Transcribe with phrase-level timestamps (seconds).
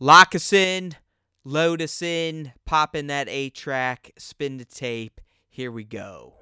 [0.00, 0.94] Lock us in,
[1.42, 5.20] load us in, pop in that A track, spin the tape.
[5.48, 6.34] Here we go.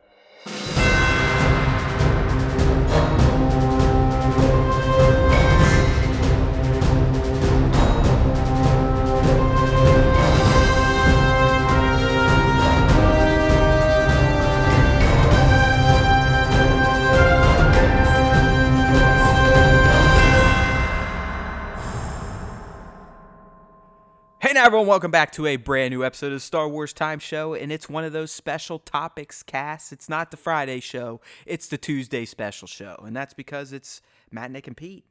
[24.56, 27.70] Now, everyone, welcome back to a brand new episode of Star Wars Time Show, and
[27.70, 29.92] it's one of those special topics casts.
[29.92, 34.00] It's not the Friday show, it's the Tuesday special show, and that's because it's
[34.30, 35.04] Matt, Nick, and Pete.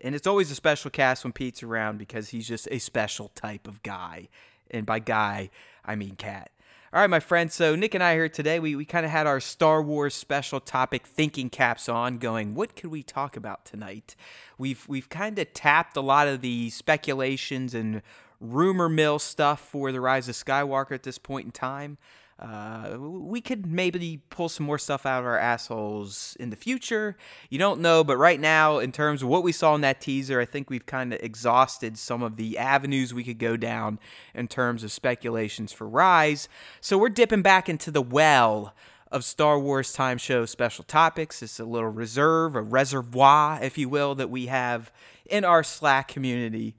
[0.00, 3.68] And it's always a special cast when Pete's around because he's just a special type
[3.68, 4.26] of guy.
[4.72, 5.50] And by guy,
[5.84, 6.50] I mean cat.
[6.92, 7.54] All right, my friends.
[7.54, 8.58] So Nick and I here today.
[8.58, 12.74] We, we kind of had our Star Wars special topic thinking caps on, going, what
[12.74, 14.16] could we talk about tonight?
[14.58, 18.02] We've we've kind of tapped a lot of the speculations and
[18.40, 21.98] rumor mill stuff for the Rise of Skywalker at this point in time.
[22.40, 27.14] Uh, we could maybe pull some more stuff out of our assholes in the future.
[27.50, 30.40] You don't know, but right now, in terms of what we saw in that teaser,
[30.40, 33.98] I think we've kind of exhausted some of the avenues we could go down
[34.34, 36.48] in terms of speculations for Rise.
[36.80, 38.74] So we're dipping back into the well
[39.12, 41.42] of Star Wars Time Show special topics.
[41.42, 44.90] It's a little reserve, a reservoir, if you will, that we have
[45.26, 46.74] in our Slack community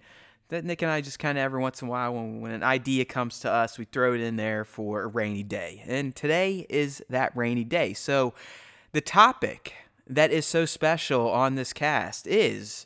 [0.51, 2.61] that Nick and I just kind of every once in a while, when, when an
[2.61, 5.81] idea comes to us, we throw it in there for a rainy day.
[5.87, 7.93] And today is that rainy day.
[7.93, 8.33] So,
[8.91, 9.73] the topic
[10.05, 12.85] that is so special on this cast is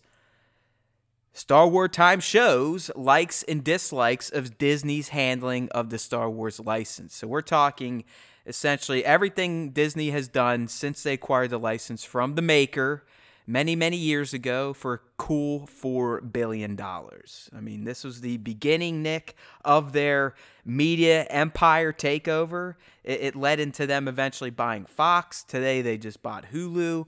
[1.33, 7.15] Star Wars Time shows likes and dislikes of Disney's handling of the Star Wars license.
[7.15, 8.03] So, we're talking
[8.45, 13.03] essentially everything Disney has done since they acquired the license from the maker
[13.47, 16.79] many, many years ago for cool $4 billion.
[16.79, 22.75] I mean, this was the beginning, Nick, of their media empire takeover.
[23.03, 25.43] It, it led into them eventually buying Fox.
[25.43, 27.05] Today, they just bought Hulu.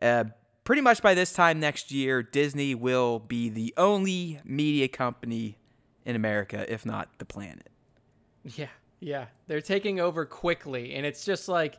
[0.00, 0.24] Uh,
[0.64, 5.58] pretty much by this time next year, Disney will be the only media company
[6.04, 7.68] in America, if not the planet.
[8.44, 8.68] Yeah,
[9.00, 9.26] yeah.
[9.46, 10.94] They're taking over quickly.
[10.94, 11.78] And it's just like,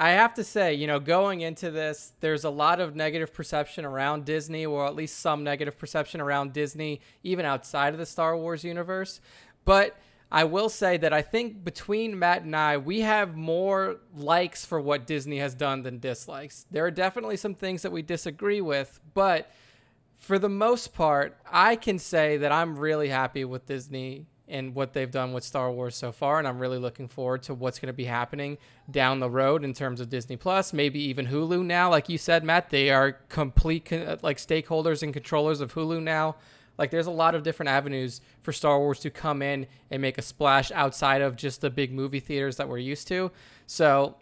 [0.00, 3.84] I have to say, you know, going into this, there's a lot of negative perception
[3.84, 8.36] around Disney, or at least some negative perception around Disney, even outside of the Star
[8.36, 9.20] Wars universe.
[9.64, 9.98] But
[10.30, 14.80] I will say that I think between Matt and I, we have more likes for
[14.80, 16.64] what Disney has done than dislikes.
[16.70, 19.50] There are definitely some things that we disagree with, but
[20.16, 24.92] for the most part, I can say that I'm really happy with Disney and what
[24.92, 27.88] they've done with Star Wars so far, and I'm really looking forward to what's going
[27.88, 28.58] to be happening
[28.90, 31.90] down the road in terms of Disney Plus, maybe even Hulu now.
[31.90, 36.36] Like you said, Matt, they are complete uh, like stakeholders and controllers of Hulu now.
[36.78, 40.16] Like there's a lot of different avenues for Star Wars to come in and make
[40.16, 43.32] a splash outside of just the big movie theaters that we're used to.
[43.66, 44.16] So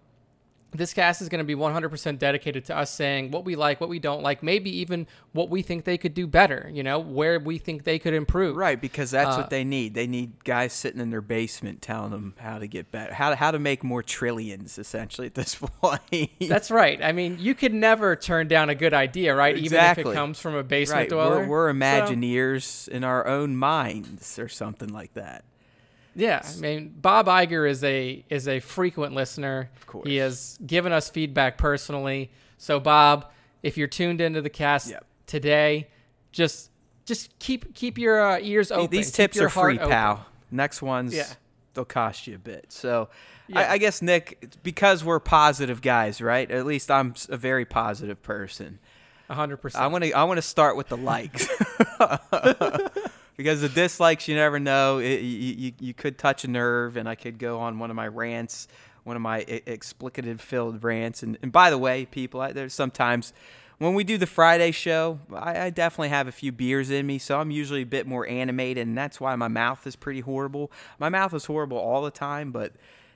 [0.72, 3.88] this cast is going to be 100% dedicated to us saying what we like, what
[3.88, 7.38] we don't like, maybe even what we think they could do better, you know, where
[7.38, 8.56] we think they could improve.
[8.56, 9.94] Right, because that's uh, what they need.
[9.94, 13.36] They need guys sitting in their basement telling them how to get better, how to,
[13.36, 16.30] how to make more trillions, essentially, at this point.
[16.40, 17.02] that's right.
[17.02, 19.56] I mean, you could never turn down a good idea, right?
[19.56, 20.02] Exactly.
[20.02, 21.08] Even if it comes from a basement right.
[21.08, 21.40] dweller.
[21.40, 25.44] We're, we're Imagineers so, in our own minds or something like that.
[26.16, 29.70] Yeah, I mean Bob Iger is a is a frequent listener.
[29.76, 32.30] Of course, he has given us feedback personally.
[32.56, 33.30] So Bob,
[33.62, 35.04] if you're tuned into the cast yep.
[35.26, 35.88] today,
[36.32, 36.70] just
[37.04, 38.90] just keep keep your uh, ears open.
[38.90, 39.90] These tips are free, open.
[39.90, 40.26] pal.
[40.50, 41.26] Next ones, yeah.
[41.74, 42.66] they'll cost you a bit.
[42.72, 43.10] So
[43.48, 43.60] yeah.
[43.60, 46.50] I, I guess Nick, because we're positive guys, right?
[46.50, 48.78] At least I'm a very positive person.
[49.28, 49.84] hundred percent.
[49.84, 51.46] I want to I want to start with the likes.
[53.36, 54.98] because the dislikes you never know.
[54.98, 58.08] It, you, you, could touch a nerve, and I could go on one of my
[58.08, 58.68] rants,
[59.04, 61.22] one of my explicative filled rants.
[61.22, 63.32] And, and by the way, people, I, there's sometimes
[63.78, 67.18] when we do the Friday show, I, I, definitely have a few beers in me,
[67.18, 70.72] so I'm usually a bit more animated, and that's why my mouth is pretty horrible.
[70.98, 72.72] My mouth is horrible all the time, but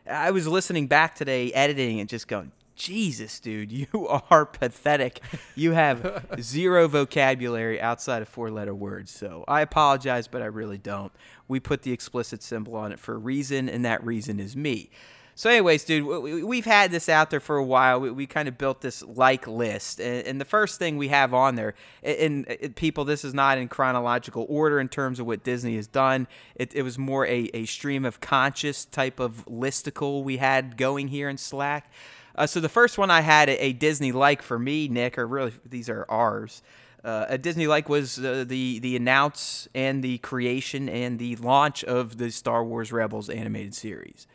[0.07, 5.21] I was listening back today, editing, and just going, Jesus, dude, you are pathetic.
[5.55, 9.11] You have zero vocabulary outside of four letter words.
[9.11, 11.13] So I apologize, but I really don't.
[11.47, 14.91] We put the explicit symbol on it for a reason, and that reason is me.
[15.35, 16.07] So, anyways, dude,
[16.45, 18.01] we've had this out there for a while.
[18.01, 21.75] We, kind of built this like list, and, the first thing we have on there,
[22.03, 25.87] and, uh, people, this is not in chronological order in terms of what Disney has
[25.87, 26.29] done.
[26.57, 31.09] It, it was more a, a stream of conscious type of listicle we had going
[31.09, 31.91] here in Slack.
[32.37, 35.53] Uh, so the first one I had a, Disney like for me, Nick, or really
[35.65, 36.63] these are ours.
[37.05, 41.83] uh, a Disney like was uh, the the announce and the creation and the launch
[41.85, 44.27] of the Star Wars Rebels animated series.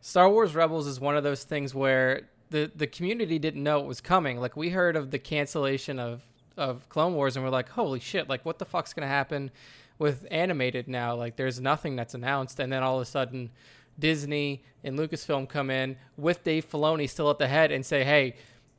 [0.00, 3.86] Star Wars Rebels is one of those things where the the community didn't know it
[3.86, 4.40] was coming.
[4.40, 6.22] Like we heard of the cancellation of
[6.56, 8.28] of Clone Wars and we're like, holy shit!
[8.28, 9.50] Like what the fuck's gonna happen
[9.98, 11.14] with animated now?
[11.14, 13.50] Like there's nothing that's announced, and then all of a sudden,
[13.98, 18.34] Disney and Lucasfilm come in with Dave Filoni still at the head and say, hey,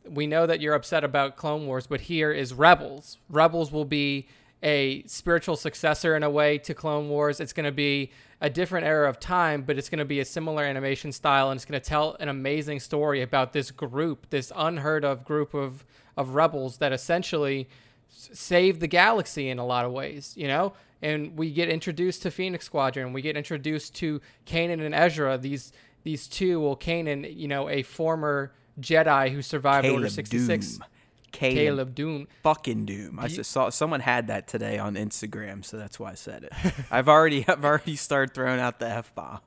[0.07, 3.18] we know that you're upset about Clone Wars, but here is Rebels.
[3.30, 4.27] Rebels will be
[4.63, 7.39] a spiritual successor in a way to Clone Wars.
[7.39, 8.12] It's going to be
[8.42, 11.57] a different era of time, but it's going to be a similar animation style, and
[11.57, 15.86] it's going to tell an amazing story about this group, this unheard of group of
[16.19, 17.69] of rebels that essentially
[18.09, 20.73] saved the galaxy in a lot of ways, you know.
[21.01, 25.38] And we get introduced to Phoenix Squadron, we get introduced to Kanan and Ezra.
[25.38, 25.71] These
[26.03, 30.77] these two, well, Kanan, you know, a former Jedi who survived Caleb Order 66.
[30.77, 30.85] Doom.
[31.31, 32.27] Caleb, Caleb Dume.
[32.41, 33.19] fucking Doom.
[33.19, 36.53] I just saw someone had that today on Instagram, so that's why I said it.
[36.91, 39.39] I've already I've already started throwing out the f bomb.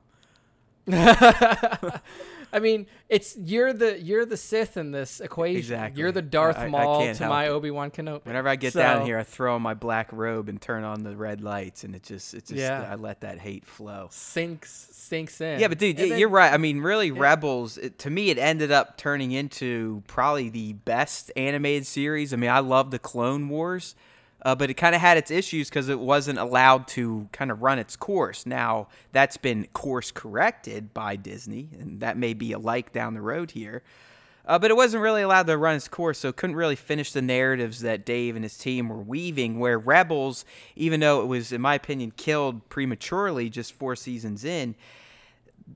[2.53, 5.57] I mean, it's you're the you're the Sith in this equation.
[5.57, 5.99] Exactly.
[6.01, 7.47] You're the Darth I- I Maul can't to my.
[7.47, 8.25] Obi Wan Kenobi.
[8.25, 11.15] Whenever I get down here, I throw on my black robe and turn on the
[11.15, 12.87] red lights, and it just it just Yeah.
[12.89, 14.07] I let that hate flow.
[14.11, 15.59] sinks sinks in.
[15.59, 16.53] Yeah, but dude, y- then- you're right.
[16.53, 17.77] I mean, really, Rebels.
[17.77, 22.33] It, to me, it ended up turning into probably the best animated series.
[22.33, 23.95] I mean, I love the Clone Wars,
[24.43, 27.61] uh, but it kind of had its issues because it wasn't allowed to kind of
[27.61, 28.45] run its course.
[28.45, 33.21] Now that's been course corrected by Disney, and that may be a like down the
[33.21, 33.83] road here.
[34.45, 37.13] Uh, but it wasn't really allowed to run its course, so it couldn't really finish
[37.13, 39.57] the narratives that Dave and his team were weaving.
[39.57, 40.43] Where Rebels,
[40.75, 44.75] even though it was, in my opinion, killed prematurely just four seasons in,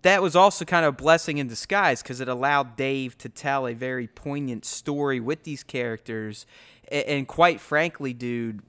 [0.02, 3.68] that was also kind of a blessing in disguise because it allowed Dave to tell
[3.68, 6.46] a very poignant story with these characters.
[6.92, 8.62] And quite frankly, dude,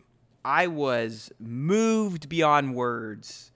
[0.45, 3.53] I was moved beyond words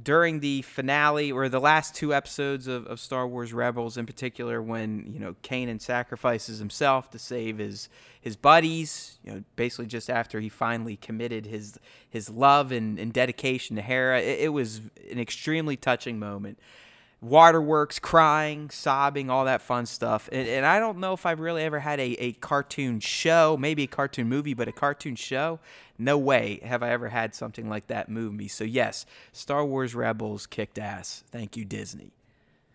[0.00, 4.62] during the finale or the last two episodes of, of Star Wars Rebels in particular
[4.62, 7.88] when, you know, Kanan sacrifices himself to save his
[8.20, 11.78] his buddies, you know, basically just after he finally committed his
[12.08, 14.20] his love and, and dedication to Hera.
[14.20, 16.58] It, it was an extremely touching moment.
[17.20, 20.28] Waterworks, crying, sobbing, all that fun stuff.
[20.30, 23.82] And, and I don't know if I've really ever had a, a cartoon show, maybe
[23.84, 25.58] a cartoon movie, but a cartoon show.
[25.98, 28.46] No way have I ever had something like that move me.
[28.46, 31.24] So, yes, Star Wars Rebels kicked ass.
[31.32, 32.12] Thank you, Disney.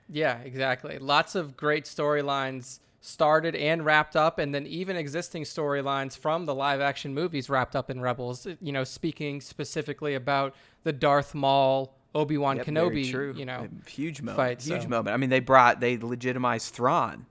[0.10, 1.00] Yeah, exactly.
[1.00, 6.56] Lots of great storylines started and wrapped up, and then even existing storylines from the
[6.56, 8.46] live action movies wrapped up in Rebels.
[8.62, 10.54] You know, speaking specifically about
[10.84, 13.38] the Darth Maul Obi Wan Yep, Kenobi.
[13.38, 14.38] You know, A huge moment.
[14.38, 14.88] fight, huge so.
[14.90, 15.14] moment.
[15.14, 17.26] I mean, they brought, they legitimized Thrawn.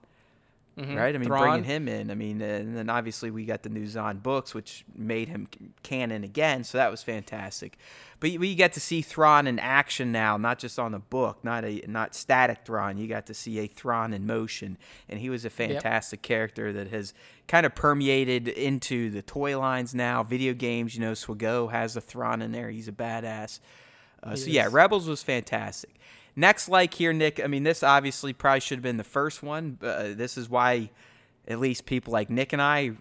[0.77, 0.95] Mm-hmm.
[0.95, 1.13] right?
[1.13, 1.41] I mean, Thrawn.
[1.61, 2.09] bringing him in.
[2.09, 5.47] I mean, and then obviously we got the new Zahn books, which made him
[5.83, 6.63] canon again.
[6.63, 7.77] So that was fantastic.
[8.19, 11.43] But you- we get to see Thrawn in action now, not just on the book,
[11.43, 12.97] not a not static Thrawn.
[12.97, 16.87] You got to see a Thrawn in motion, and he was a fantastic character that
[16.87, 17.13] has
[17.47, 20.95] kind of permeated into the toy lines now, video games.
[20.95, 22.71] You know, SWGOH has a Thrawn in there.
[22.71, 23.59] He's a badass.
[24.23, 24.67] Uh, so yeah.
[24.71, 25.95] Rebels was fantastic.
[26.35, 27.43] Next, like here, Nick.
[27.43, 29.77] I mean, this obviously probably should have been the first one.
[29.79, 30.89] But uh, this is why,
[31.47, 32.91] at least people like Nick and I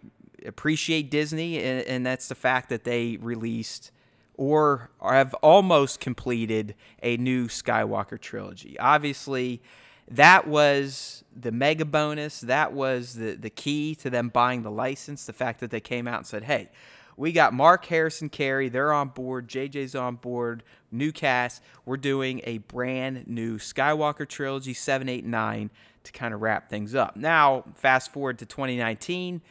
[0.44, 3.90] appreciate Disney, and, and that's the fact that they released
[4.34, 8.78] or have almost completed a new Skywalker trilogy.
[8.78, 9.62] Obviously,
[10.08, 12.40] that was the mega bonus.
[12.40, 15.24] That was the the key to them buying the license.
[15.24, 16.68] The fact that they came out and said, "Hey."
[17.16, 18.68] We got Mark Harrison Carrie.
[18.68, 19.48] They're on board.
[19.48, 20.62] JJ's on board.
[20.90, 21.62] New cast.
[21.84, 25.70] We're doing a brand new Skywalker trilogy, 7, 8, 9,
[26.04, 27.16] to kind of wrap things up.
[27.16, 29.42] Now, fast forward to 2019.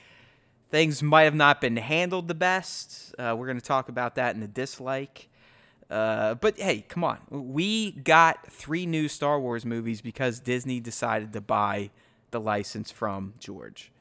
[0.70, 3.14] Things might have not been handled the best.
[3.20, 5.28] Uh, we're going to talk about that in the dislike.
[5.90, 7.20] Uh, but hey, come on.
[7.30, 11.92] We got three new Star Wars movies because Disney decided to buy
[12.32, 13.92] the license from George.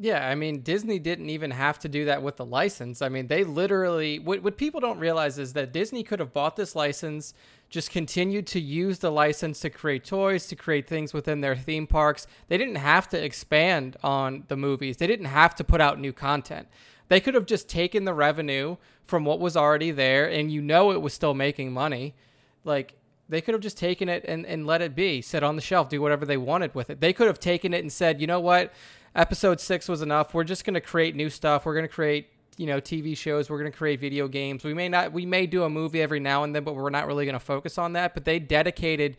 [0.00, 3.02] Yeah, I mean, Disney didn't even have to do that with the license.
[3.02, 6.54] I mean, they literally, what, what people don't realize is that Disney could have bought
[6.54, 7.34] this license,
[7.68, 11.88] just continued to use the license to create toys, to create things within their theme
[11.88, 12.28] parks.
[12.46, 16.12] They didn't have to expand on the movies, they didn't have to put out new
[16.12, 16.68] content.
[17.08, 20.92] They could have just taken the revenue from what was already there, and you know
[20.92, 22.14] it was still making money.
[22.62, 22.94] Like,
[23.28, 25.88] they could have just taken it and, and let it be, sit on the shelf,
[25.88, 27.00] do whatever they wanted with it.
[27.00, 28.72] They could have taken it and said, you know what?
[29.18, 30.32] Episode six was enough.
[30.32, 31.66] We're just to create new stuff.
[31.66, 33.50] We're to create, you know, TV shows.
[33.50, 34.64] We're to create video games.
[34.64, 37.06] We may not, we may do a movie every now and then, but we're not
[37.06, 38.14] really to focus on that.
[38.14, 39.16] But they dedicated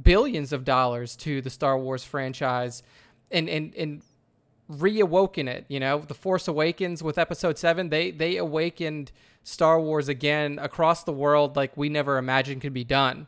[0.00, 2.82] billions of dollars to the Star Wars franchise,
[3.30, 4.02] and and and
[4.70, 5.66] reawoken it.
[5.68, 9.10] You know, The Force Awakens with Episode Seven, they they awakened
[9.42, 13.26] Star Wars again across the world like we never imagined could be done.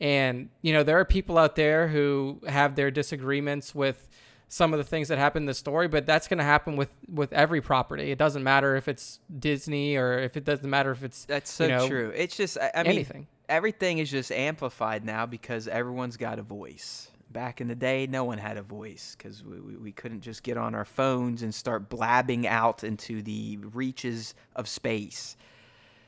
[0.00, 4.08] And you know, there are people out there who have their disagreements with
[4.48, 6.94] some of the things that happen in the story, but that's going to happen with
[7.12, 8.10] with every property.
[8.10, 11.64] It doesn't matter if it's Disney or if it doesn't matter if it's That's so
[11.64, 12.12] you know, true.
[12.14, 13.26] It's just I, I mean anything.
[13.48, 17.10] everything is just amplified now because everyone's got a voice.
[17.30, 20.44] Back in the day, no one had a voice because we, we, we couldn't just
[20.44, 25.36] get on our phones and start blabbing out into the reaches of space.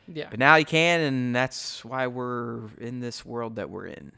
[0.07, 0.28] Yeah.
[0.31, 4.12] But now you can, and that's why we're in this world that we're in.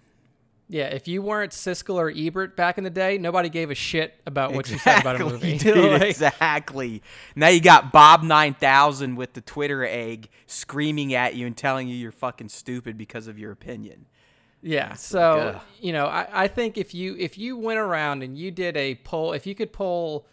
[0.71, 4.21] Yeah, if you weren't Siskel or Ebert back in the day, nobody gave a shit
[4.27, 5.57] about what you said about a movie.
[5.57, 7.03] dude, Like, exactly.
[7.35, 11.89] Now you got Bob nine thousand with the Twitter egg screaming at you and telling
[11.89, 14.07] you you're fucking stupid because of your opinion.
[14.61, 14.91] Yeah.
[14.91, 15.21] like, So
[15.57, 15.63] ugh.
[15.81, 18.97] you know, I, I think if you if you went around and you did a
[18.97, 20.27] poll, if you could poll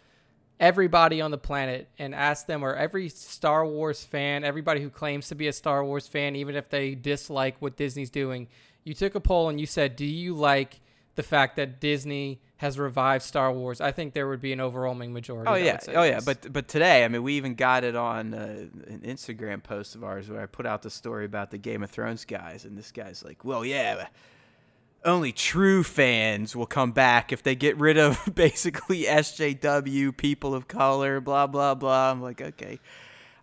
[0.60, 5.28] everybody on the planet and ask them, or every Star Wars fan, everybody who claims
[5.28, 8.48] to be a Star Wars fan, even if they dislike what Disney's doing,
[8.86, 10.80] you took a poll and you said, "Do you like
[11.16, 15.12] the fact that Disney has revived Star Wars?" I think there would be an overwhelming
[15.12, 15.50] majority.
[15.50, 16.20] Oh yeah, oh yeah.
[16.24, 20.04] But but today, I mean, we even got it on uh, an Instagram post of
[20.04, 22.92] ours where I put out the story about the Game of Thrones guys, and this
[22.92, 24.06] guy's like, "Well, yeah,
[25.04, 30.68] only true fans will come back if they get rid of basically SJW, people of
[30.68, 32.78] color, blah blah blah." I'm like, okay.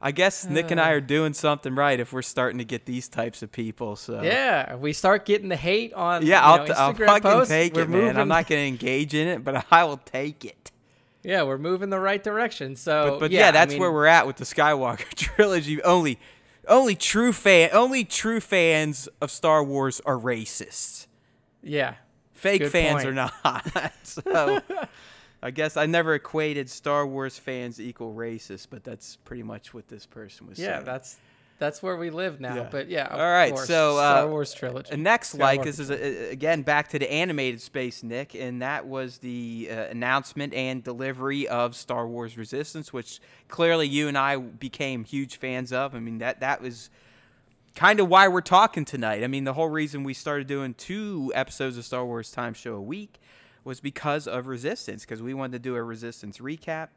[0.05, 3.07] I guess Nick and I are doing something right if we're starting to get these
[3.07, 3.95] types of people.
[3.95, 7.21] So yeah, we start getting the hate on yeah, you I'll, know, t- I'll fucking
[7.23, 8.17] posts, take we're it, man.
[8.17, 10.71] I'm not gonna engage in it, but I will take it.
[11.23, 12.75] Yeah, we're moving the right direction.
[12.75, 15.81] So, But, but yeah, I that's mean, where we're at with the Skywalker trilogy.
[15.81, 16.19] Only,
[16.67, 21.07] only true fan, only true fans of Star Wars are racists.
[21.61, 21.95] Yeah,
[22.33, 23.07] Fake fans point.
[23.07, 23.93] are not.
[24.03, 24.59] so,
[25.43, 29.89] I guess I never equated Star Wars fans equal racist, but that's pretty much what
[29.89, 30.85] this person was yeah, saying.
[30.85, 31.17] that's
[31.59, 32.55] that's where we live now.
[32.55, 32.67] Yeah.
[32.71, 34.93] But yeah, of All right, course, so, uh, Star Wars trilogy.
[34.93, 38.61] And next, like Skywalker this is a, again back to the animated space, Nick, and
[38.61, 43.19] that was the uh, announcement and delivery of Star Wars Resistance, which
[43.49, 45.93] clearly you and I became huge fans of.
[45.93, 46.89] I mean that that was
[47.75, 49.25] kind of why we're talking tonight.
[49.25, 52.75] I mean the whole reason we started doing two episodes of Star Wars Time Show
[52.75, 53.19] a week
[53.63, 56.89] was because of Resistance, because we wanted to do a Resistance recap.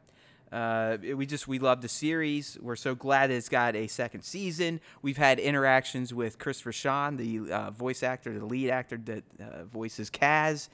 [0.51, 2.57] Uh, it- we just we love the series.
[2.61, 4.79] We're so glad it's got a second season.
[5.01, 9.63] We've had interactions with Christopher Sean, the uh, voice actor, the lead actor that uh,
[9.65, 10.69] voices Kaz.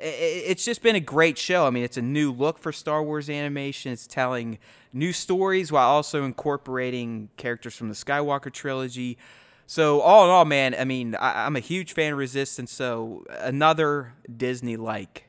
[0.00, 1.66] I- I- It's just been a great show.
[1.66, 3.90] I mean, it's a new look for Star Wars animation.
[3.92, 4.58] It's telling
[4.92, 9.18] new stories while also incorporating characters from the Skywalker trilogy.
[9.66, 12.70] So all in all, man, I mean, I'm a huge fan of Resistance.
[12.72, 15.24] So another Disney-like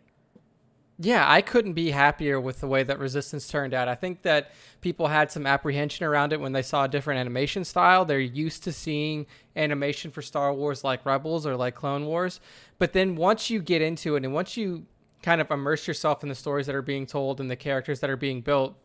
[1.01, 3.87] yeah, I couldn't be happier with the way that Resistance turned out.
[3.87, 4.51] I think that
[4.81, 8.03] people had some apprehension around it when they saw a different animation style.
[8.03, 9.25] They're used to seeing
[9.55, 12.41] animation for Star Wars like Rebels or like Clone Wars.
[12.79, 14.87] But then once you get into it and once you
[15.23, 18.09] kind of immerse yourself in the stories that are being told and the characters that
[18.09, 18.75] are being built,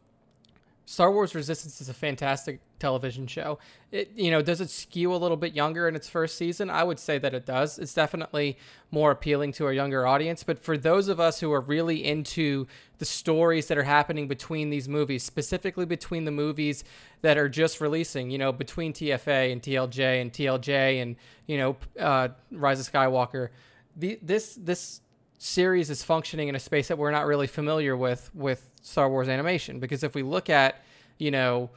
[0.86, 3.58] Star Wars Resistance is a fantastic television show.
[3.90, 6.68] It you know, does it skew a little bit younger in its first season?
[6.68, 7.78] I would say that it does.
[7.78, 8.58] It's definitely
[8.90, 12.66] more appealing to a younger audience, but for those of us who are really into
[12.98, 16.84] the stories that are happening between these movies, specifically between the movies
[17.22, 21.76] that are just releasing, you know, between TFA and TLJ and TLJ and, you know,
[21.98, 23.48] uh, Rise of Skywalker,
[23.96, 25.00] the, this this
[25.38, 29.28] series is functioning in a space that we're not really familiar with with Star Wars
[29.28, 30.76] animation because if we look at
[31.18, 31.70] you know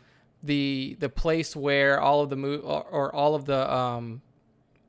[0.43, 4.21] the the place where all of the mo- or, or all of the um,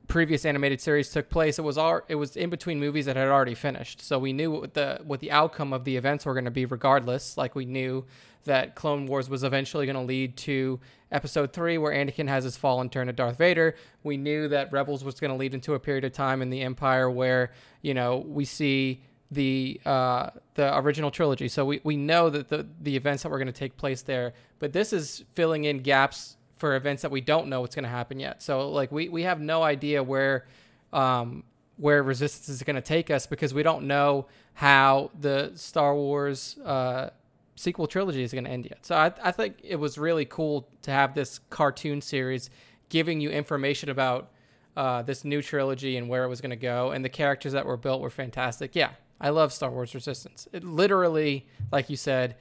[0.09, 3.29] previous animated series took place it was all it was in between movies that had
[3.29, 4.03] already finished.
[4.03, 6.65] So we knew what the what the outcome of the events were going to be
[6.65, 7.37] regardless.
[7.37, 8.05] Like we knew
[8.45, 10.81] that Clone Wars was eventually going to lead to
[11.13, 13.75] episode 3 where Anakin has his fall and turn to Darth Vader.
[14.03, 16.63] We knew that Rebels was going to lead into a period of time in the
[16.63, 22.31] Empire where you know we see the uh, the original trilogy so we, we know
[22.31, 25.65] that the the events that were going to take place there but this is filling
[25.65, 28.43] in gaps for events that we don't know what's going to happen yet.
[28.43, 30.47] So like we, we have no idea where
[30.93, 31.45] um,
[31.77, 36.59] where resistance is going to take us because we don't know how the Star Wars
[36.65, 37.11] uh,
[37.55, 38.85] sequel trilogy is going to end yet.
[38.85, 42.51] So I, I think it was really cool to have this cartoon series
[42.89, 44.31] giving you information about
[44.77, 47.67] uh, this new trilogy and where it was going to go, and the characters that
[47.67, 48.75] were built were fantastic.
[48.75, 48.91] Yeah,
[49.21, 50.49] I love Star Wars Resistance.
[50.53, 52.37] It literally, like you said,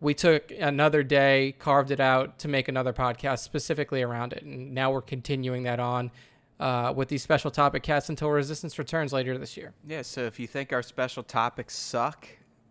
[0.00, 4.74] we took another day, carved it out to make another podcast specifically around it, and
[4.74, 6.10] now we're continuing that on
[6.58, 9.74] uh, with these special topic casts until Resistance returns later this year.
[9.86, 12.28] Yeah, so if you think our special topics suck,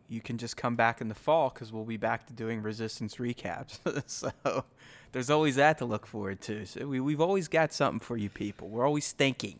[0.07, 3.15] you can just come back in the fall because we'll be back to doing Resistance
[3.15, 3.79] recaps.
[4.09, 4.65] so
[5.11, 6.65] there's always that to look forward to.
[6.65, 8.67] So we, we've always got something for you people.
[8.67, 9.59] We're always thinking.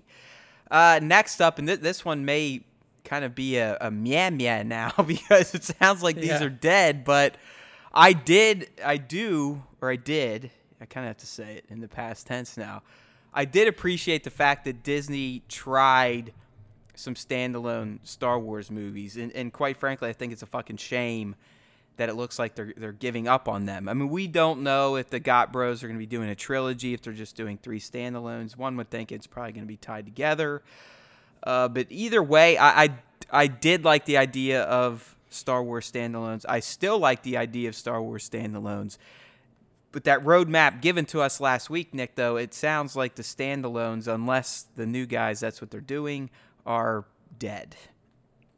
[0.70, 2.64] Uh, next up, and th- this one may
[3.12, 6.44] kind of be a, a meh meh now because it sounds like these Yeah.
[6.46, 7.36] are dead, but
[7.94, 10.50] I did, I do, or I did,
[10.80, 12.84] I kind of have to say it in the past tense now.
[13.34, 16.32] I did appreciate the fact that Disney tried
[16.96, 21.36] some standalone Star Wars movies, and, and quite frankly, I think it's a fucking shame
[21.98, 23.90] that it looks like they're they're giving up on them.
[23.90, 26.36] I mean, we don't know if the Got Bros are going to be doing a
[26.36, 28.56] trilogy, if they're just doing three standalones.
[28.56, 30.62] One would think it's probably going to be tied together.
[31.44, 32.90] Uh, but either way, I, I
[33.32, 36.46] I did like the idea of Star Wars standalones.
[36.48, 38.98] I still like the idea of Star Wars standalones.
[39.92, 44.08] But that roadmap given to us last week, Nick, though, it sounds like the standalones,
[44.08, 46.30] unless the new guys, that's what they're doing,
[46.66, 47.06] are
[47.40, 47.76] dead.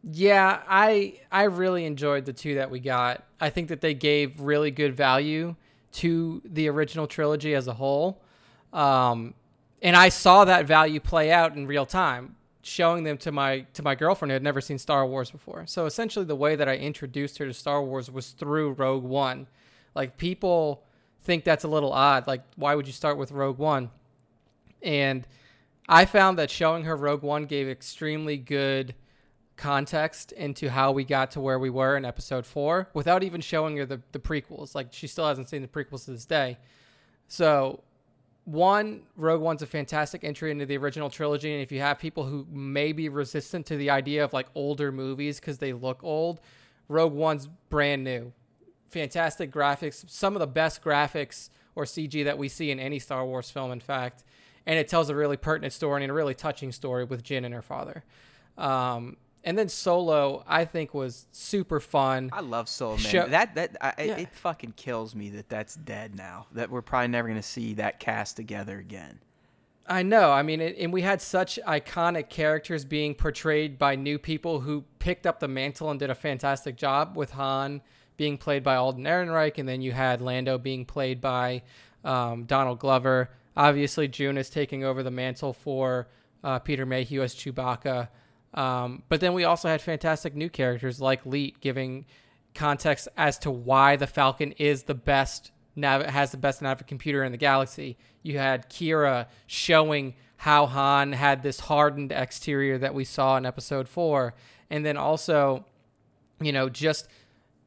[0.04, 3.24] Yeah, I I really enjoyed the two that we got.
[3.40, 5.56] I think that they gave really good value
[5.94, 8.22] to the original trilogy as a whole.
[8.74, 9.34] Um,
[9.82, 13.84] and I saw that value play out in real time, showing them to my to
[13.84, 15.68] my girlfriend who had never seen Star Wars before.
[15.68, 19.48] So essentially, the way that I introduced her to Star Wars was through Rogue One.
[19.94, 20.84] Like people
[21.22, 22.26] think that's a little odd.
[22.26, 23.92] Like, why would you start with Rogue One?
[24.82, 25.28] And
[25.88, 28.96] I found that showing her Rogue One gave extremely good
[29.56, 33.78] context into how we got to where we were in episode four without even showing
[33.78, 34.74] her the, the prequels.
[34.74, 36.58] Like she still hasn't seen the prequels to this day.
[37.28, 37.84] So
[38.46, 41.54] one, Rogue One's a fantastic entry into the original trilogy.
[41.54, 44.92] And if you have people who may be resistant to the idea of like older
[44.92, 46.42] movies because they look old,
[46.88, 48.34] Rogue One's brand new.
[48.86, 53.26] Fantastic graphics, some of the best graphics or CG that we see in any Star
[53.26, 54.24] Wars film, in fact.
[54.66, 57.54] And it tells a really pertinent story and a really touching story with Jyn and
[57.54, 58.04] her father.
[58.58, 62.30] Um, and then Solo, I think, was super fun.
[62.34, 63.00] I love Solo, Man.
[63.06, 64.18] Show- that that I, it- Yeah.
[64.18, 66.48] it fucking kills me that that's dead now.
[66.52, 69.20] That we're probably never gonna see that cast together again.
[69.86, 70.32] I know.
[70.32, 74.86] I mean, it, and we had such iconic characters being portrayed by new people who
[75.00, 77.18] picked up the mantle and did a fantastic job.
[77.18, 77.82] With Han
[78.16, 81.64] being played by Alden Ehrenreich, and then you had Lando being played by
[82.06, 83.30] um, Donald Glover.
[83.58, 86.08] Obviously, Joonas taking over the mantle for
[86.46, 88.08] uh, Peter Mayhew as Chewbacca.
[88.54, 92.06] Um, but then we also had fantastic new characters like Leet giving
[92.54, 97.24] context as to why the Falcon is the best nav- has the best nav computer
[97.24, 97.98] in the galaxy.
[98.22, 103.88] You had Qi'ra showing how Han had this hardened exterior that we saw in episode
[103.88, 104.34] 4
[104.70, 105.66] and then also
[106.42, 107.08] you know just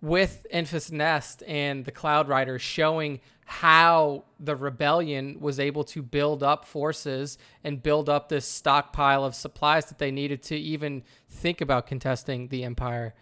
[0.03, 6.43] with Enfys Nest and the Cloud Rider showing how the rebellion was able to build
[6.43, 11.61] up forces and build up this stockpile of supplies that they needed to even think
[11.61, 13.15] about contesting the empire.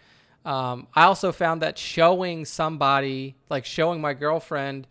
[0.43, 4.87] Um, I also found that showing somebody, like showing my girlfriend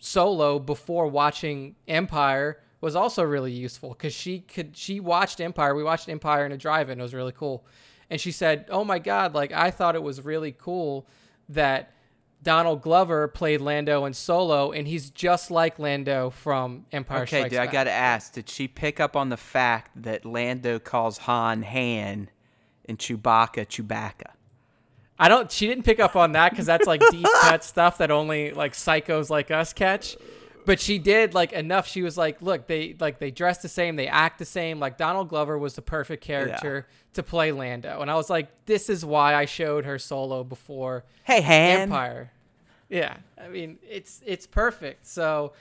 [0.00, 5.74] solo before watching Empire was also really useful because she could she watched Empire.
[5.74, 6.98] We watched Empire in a drive-in.
[6.98, 7.64] It was really cool,
[8.10, 9.34] and she said, "Oh my god!
[9.34, 11.08] Like I thought it was really cool
[11.48, 11.93] that
[12.44, 17.50] Donald Glover played Lando in Solo, and he's just like Lando from Empire Okay, Strikes
[17.50, 21.62] dude, I gotta ask: Did she pick up on the fact that Lando calls Han
[21.62, 22.28] Han
[22.84, 24.32] and Chewbacca Chewbacca?
[25.18, 25.50] I don't.
[25.50, 28.74] She didn't pick up on that because that's like deep cut stuff that only like
[28.74, 30.16] psychos like us catch.
[30.66, 31.86] But she did like enough.
[31.86, 34.80] She was like, "Look, they like they dress the same, they act the same.
[34.80, 38.88] Like Donald Glover was the perfect character to play Lando." And I was like, "This
[38.88, 41.80] is why I showed her Solo before Hey, Han.
[41.80, 42.32] Empire."
[42.94, 45.04] Yeah, I mean it's it's perfect.
[45.04, 45.52] So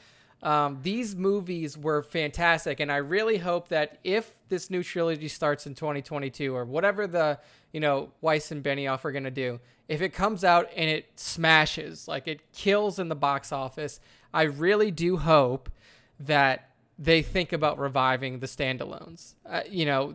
[0.44, 5.66] um, these movies were fantastic, and I really hope that if this new trilogy starts
[5.66, 7.40] in 2022 or whatever the
[7.72, 12.08] you know Weiss and Benioff are gonna do, if it comes out and it smashes,
[12.08, 14.00] like it kills in the box office,
[14.32, 15.72] I really do hope
[16.20, 16.70] that
[17.00, 19.34] they think about reviving the standalones.
[19.44, 20.14] Uh, you know,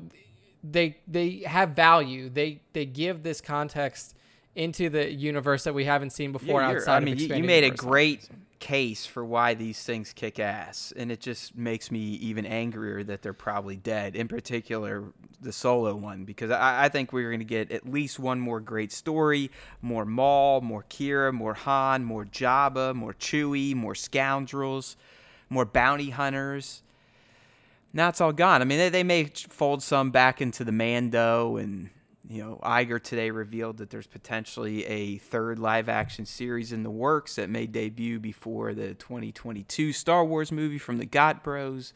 [0.63, 2.29] they they have value.
[2.29, 4.15] They they give this context
[4.59, 7.63] into the universe that we haven't seen before Yeah, outside I mean, you, you made
[7.63, 12.45] a great case for why these things kick ass, and it just makes me even
[12.45, 14.17] angrier that they're probably dead.
[14.17, 15.05] In particular,
[15.41, 18.59] the solo one, because I, I think we're going to get at least one more
[18.59, 24.97] great story, more Maul, more Qi'ra, more Han, more Jabba, more Chewie, more scoundrels,
[25.49, 26.83] more bounty hunters.
[27.93, 28.61] Now it's all gone.
[28.61, 31.91] I mean, they, they may fold some back into the Mando, and
[32.29, 36.91] you know, Iger today revealed that there's potentially a third live action series in the
[36.91, 41.95] works that may debut before the 2022 Star Wars movie from the Got Bros.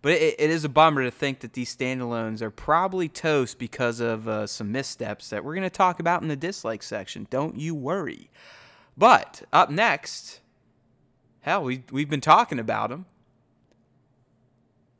[0.00, 4.00] But it, it is a bummer to think that these standalones are probably toast because
[4.00, 7.26] of uh, some missteps that we're going to talk about in the dislike section.
[7.28, 8.30] Don't you worry.
[8.96, 10.40] But up next,
[11.40, 13.04] hell, we, we've been talking about them.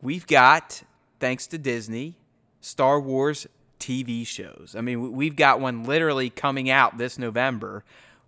[0.03, 0.83] We've got,
[1.21, 2.17] thanks to Disney,
[2.61, 3.47] Star Wars
[3.79, 4.75] TV shows.
[4.77, 7.85] I mean, we've got one literally coming out this November.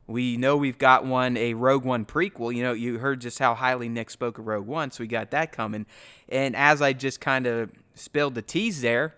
[0.06, 2.54] We know we've got one, a Rogue One prequel.
[2.54, 5.30] You know, you heard just how highly Nick spoke of Rogue One, so we got
[5.30, 5.86] that coming.
[6.28, 9.14] And as I just kind of spilled the tease there,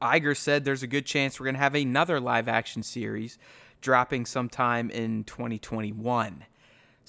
[0.00, 3.38] Iger said there's a good chance we're going to have another live action series
[3.80, 6.44] dropping sometime in 2021.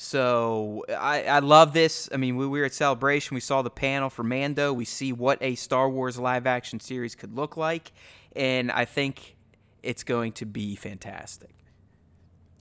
[0.04, 2.10] So I, I love this.
[2.12, 3.36] I mean, we were at Celebration.
[3.36, 4.74] We saw the panel for Mando.
[4.74, 7.92] We see what a Star Wars live action series could look like.
[8.36, 9.36] And I think
[9.84, 11.54] it's going to be fantastic.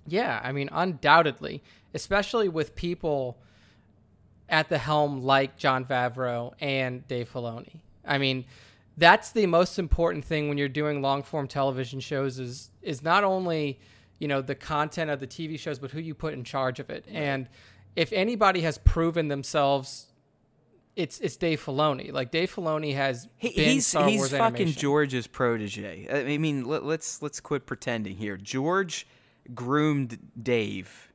[0.07, 1.63] Yeah, I mean, undoubtedly,
[1.95, 3.39] especially with people
[4.51, 7.81] at the helm like Jon Favreau and Dave Filoni.
[8.05, 8.45] I mean,
[8.99, 13.25] that's the most important thing when you're doing long form television shows is is not
[13.25, 13.81] only
[14.21, 16.91] you know the content of the TV shows, but who you put in charge of
[16.91, 17.05] it.
[17.09, 17.17] Right.
[17.17, 17.49] And
[17.97, 20.13] if anybody has proven themselves,
[20.95, 22.13] it's it's Dave Filoni.
[22.13, 24.81] Like Dave Filoni has he, he's Star he's Wars fucking animation.
[24.81, 26.07] George's protege.
[26.09, 28.37] I mean, let, let's let's quit pretending here.
[28.37, 29.07] George
[29.55, 31.13] groomed Dave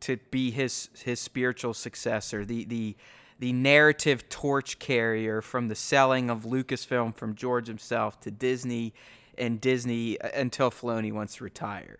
[0.00, 2.96] to be his his spiritual successor, the the
[3.38, 8.94] the narrative torch carrier from the selling of Lucasfilm from George himself to Disney
[9.40, 11.98] and Disney uh, until Filoni wants to retire.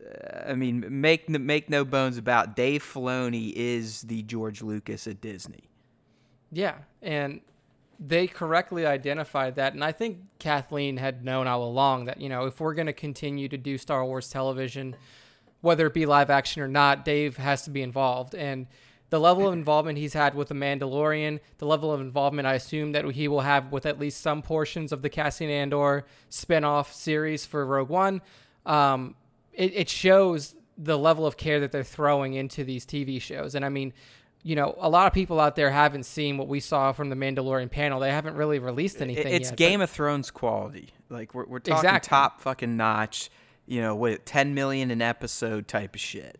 [0.00, 5.20] Uh, I mean, make make no bones about Dave Filoni is the George Lucas at
[5.20, 5.68] Disney.
[6.50, 7.40] Yeah, and
[7.98, 12.44] they correctly identified that and i think kathleen had known all along that you know
[12.44, 14.94] if we're going to continue to do star wars television
[15.60, 18.66] whether it be live action or not dave has to be involved and
[19.10, 22.92] the level of involvement he's had with the mandalorian the level of involvement i assume
[22.92, 27.46] that he will have with at least some portions of the cassian andor spin-off series
[27.46, 28.20] for rogue one
[28.64, 29.14] um,
[29.52, 33.64] it, it shows the level of care that they're throwing into these tv shows and
[33.64, 33.92] i mean
[34.46, 37.16] you know, a lot of people out there haven't seen what we saw from the
[37.16, 37.98] Mandalorian panel.
[37.98, 39.34] They haven't really released anything.
[39.34, 40.90] It's yet, Game of Thrones quality.
[41.08, 42.08] Like we're we're talking exactly.
[42.08, 43.28] top fucking notch.
[43.66, 46.38] You know, what ten million an episode type of shit.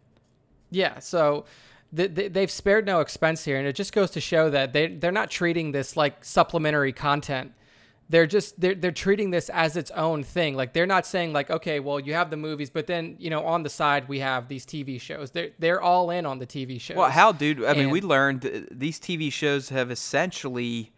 [0.71, 1.01] Yeah.
[1.01, 1.47] So.
[1.93, 5.31] They've spared no expense here, and it just goes to show that they they're not
[5.31, 7.53] treating this like supplementary content
[8.09, 10.55] they're just they're they're treating this as its own thing.
[10.55, 13.45] Like they're not saying like, okay, well you have the movies, but then you know
[13.45, 15.33] on the side we have these TV shows.
[15.33, 16.97] They're they're all in on the TV shows.
[16.97, 17.65] Well, how, dude?
[17.65, 20.93] I and, mean, we learned these TV shows have essentially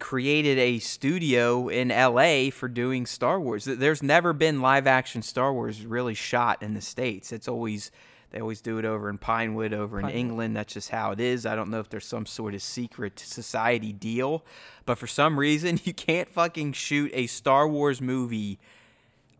[0.00, 3.64] created a studio in LA for doing Star Wars.
[3.64, 7.32] There's never been live action Star Wars really shot in the states.
[7.32, 7.90] It's always
[8.30, 10.12] they always do it over in Pinewood, over Pinewood.
[10.12, 10.56] in England.
[10.56, 11.46] That's just how it is.
[11.46, 14.44] I don't know if there's some sort of secret society deal,
[14.84, 18.58] but for some reason, you can't fucking shoot a Star Wars movie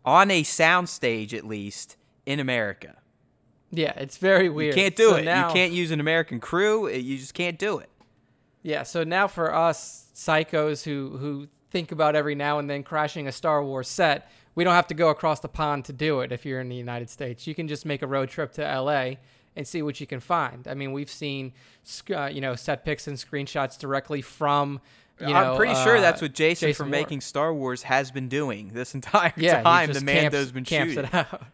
[0.03, 2.95] on a soundstage, at least in America.
[3.71, 4.75] Yeah, it's very weird.
[4.75, 5.25] You can't do so it.
[5.25, 6.87] Now, you can't use an American crew.
[6.87, 7.89] Uh, you just can't do it.
[8.63, 13.27] Yeah, so now for us psychos who who think about every now and then crashing
[13.27, 16.33] a Star Wars set, we don't have to go across the pond to do it
[16.33, 17.47] if you're in the United States.
[17.47, 19.11] You can just make a road trip to LA
[19.55, 20.67] and see what you can find.
[20.67, 21.53] I mean, we've seen,
[22.13, 24.81] uh, you know, set pics and screenshots directly from.
[25.17, 26.99] You know, I'm pretty uh, sure that's what Jason, Jason from Moore.
[26.99, 29.93] making Star Wars has been doing this entire yeah, time.
[29.93, 31.05] the Mando's camps, been camps shooting.
[31.05, 31.43] It out.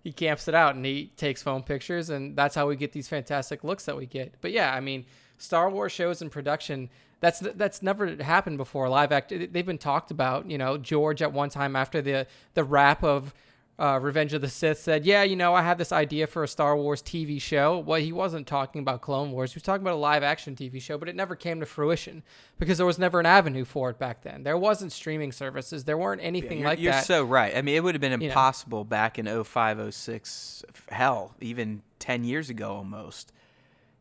[0.00, 3.08] He camps it out and he takes phone pictures, and that's how we get these
[3.08, 4.34] fantastic looks that we get.
[4.40, 5.04] But yeah, I mean,
[5.36, 6.88] Star Wars shows in production
[7.20, 8.88] that's that's never happened before.
[8.88, 10.50] Live act they've been talked about.
[10.50, 13.34] You know, George at one time after the the wrap of
[13.78, 16.48] uh, Revenge of the Sith said, "Yeah, you know, I had this idea for a
[16.48, 19.94] Star Wars TV show." Well, he wasn't talking about Clone Wars; he was talking about
[19.94, 22.24] a live action TV show, but it never came to fruition
[22.58, 24.42] because there was never an avenue for it back then.
[24.42, 25.84] There wasn't streaming services.
[25.84, 27.08] There weren't anything yeah, like you're that.
[27.08, 27.56] You're so right.
[27.56, 31.82] I mean, it would have been impossible you know, back in 05, 06, hell, even
[32.00, 33.32] ten years ago almost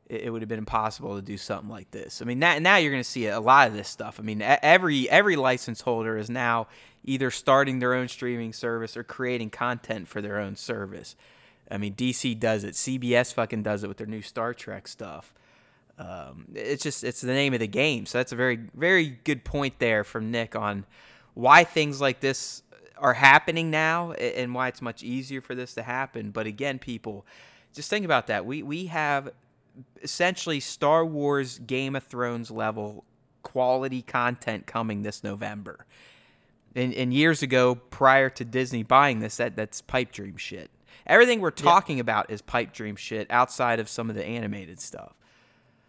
[0.10, 2.22] it, would have been impossible to do something like this.
[2.22, 4.20] I mean, now, now you're going to see a lot of this stuff.
[4.20, 6.68] I mean, every every license holder is now
[7.04, 11.16] either starting their own streaming service or creating content for their own service.
[11.70, 12.76] I mean, DC does it.
[12.76, 15.34] CBS fucking does it with their new Star Trek stuff.
[16.00, 18.06] Um, it's just it's the name of the game.
[18.06, 20.86] So that's a very very good point there from Nick on
[21.34, 22.64] why things like this
[22.98, 26.32] are happening now and why it's much easier for this to happen.
[26.32, 27.26] But again, people,
[27.74, 28.46] just think about that.
[28.46, 29.32] We we have
[30.02, 33.04] essentially Star Wars Game of Thrones level
[33.44, 35.86] quality content coming this November.
[36.76, 40.70] And, and years ago, prior to Disney buying this, that that's pipe dream shit.
[41.06, 42.02] Everything we're talking yeah.
[42.02, 45.14] about is pipe dream shit outside of some of the animated stuff.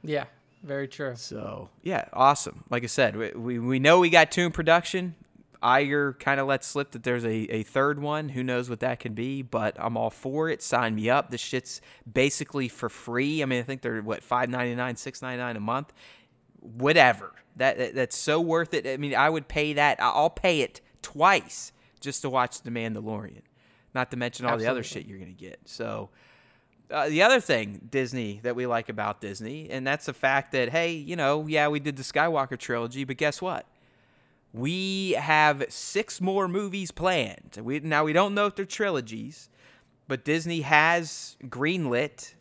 [0.03, 0.25] Yeah.
[0.63, 1.15] Very true.
[1.17, 2.65] So yeah, awesome.
[2.71, 5.15] Like I said, we we, we know we got two in production.
[5.63, 8.31] Iger kind of let slip that there's a, a third one.
[8.31, 9.43] Who knows what that could be?
[9.43, 10.63] But I'm all for it.
[10.63, 11.31] Sign me up.
[11.31, 13.43] This shit's basically for free.
[13.43, 15.93] I mean, I think they're what five ninety nine, six ninety nine a month.
[16.61, 17.33] Whatever.
[17.57, 18.87] That, that that's so worth it.
[18.87, 19.99] I mean, I would pay that.
[20.01, 23.43] I'll pay it twice just to watch The Mandalorian.
[23.95, 25.61] Not to mention all the other shit you're gonna get.
[25.65, 26.11] So.
[26.91, 30.71] Uh, the other thing Disney that we like about Disney, and that's the fact that
[30.71, 33.67] hey, you know, yeah, we did the Skywalker trilogy, but guess what?
[34.59, 37.59] We have six more movies planned.
[37.63, 39.51] We now we don't know if they're trilogies,
[40.09, 42.35] but Disney has greenlit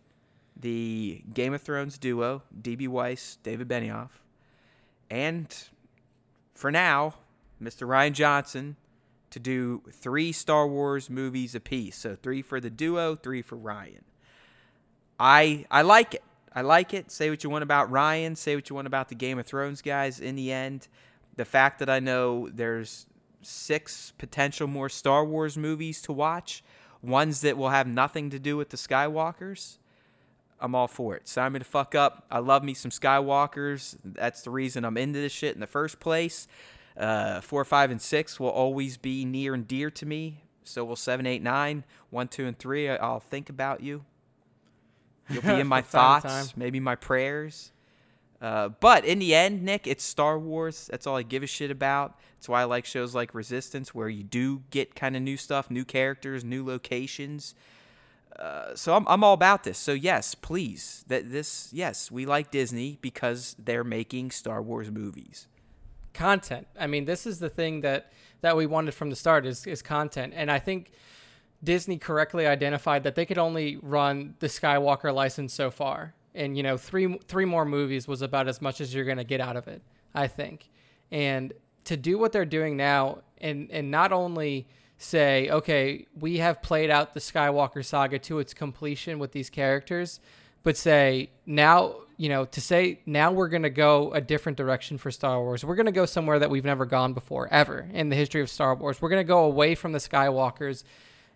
[0.59, 4.09] the Game of Thrones duo, DB Weiss, David Benioff,
[5.11, 5.55] and
[6.55, 7.13] for now,
[7.61, 7.87] Mr.
[7.87, 8.77] Rian Johnson
[9.29, 11.97] to do three Star Wars movies apiece.
[11.97, 14.01] So three for the duo, three for Rian.
[15.19, 16.23] I I like it.
[16.55, 17.11] I like it.
[17.11, 18.35] Say what you want about Rian.
[18.35, 20.19] Say what you want about the Game of Thrones guys.
[20.19, 20.87] In the end,
[21.37, 23.07] the fact that I know there's
[23.41, 26.63] six potential more Star Wars movies to watch,
[27.01, 29.77] ones that will have nothing to do with the Skywalkers,
[30.59, 31.27] I'm all for it.
[31.27, 32.25] Sign me to fuck up.
[32.31, 33.97] I love me some Skywalkers.
[34.03, 36.47] That's the reason I'm into this shit in the first place.
[36.97, 40.43] Uh, four, five, and six will always be near and dear to me.
[40.63, 42.89] So will seven, eight, nine, one, two, and three.
[42.89, 44.03] I'll think about you.
[45.29, 47.71] You'll be in my From time to thoughts, maybe my prayers.
[48.41, 50.87] Uh, but in the end, Nick, it's Star Wars.
[50.91, 52.19] That's all I give a shit about.
[52.35, 55.71] That's why I like shows like Resistance, where you do get kind of new stuff,
[55.71, 57.55] new characters, new locations.
[58.37, 59.79] Uh, so I'm, I'm all about this.
[59.79, 65.47] So yes, please, that this yes, we like Disney because they're making Star Wars movies.
[66.13, 66.67] content.
[66.79, 69.81] I mean, this is the thing that that we wanted from the start is is
[69.81, 70.91] content, and I think
[71.63, 76.63] Disney correctly identified that they could only run the Skywalker license so far, and you
[76.63, 79.67] know, three three more movies was about as much as you're gonna get out of
[79.67, 79.81] it,
[80.13, 80.69] I think,
[81.11, 81.51] and
[81.85, 86.89] to do what they're doing now, and and not only say, okay, we have played
[86.89, 90.19] out the Skywalker saga to its completion with these characters,
[90.63, 94.97] but say now you know to say now we're going to go a different direction
[94.97, 95.63] for Star Wars.
[95.63, 98.49] We're going to go somewhere that we've never gone before ever in the history of
[98.49, 99.01] Star Wars.
[99.01, 100.83] We're going to go away from the Skywalkers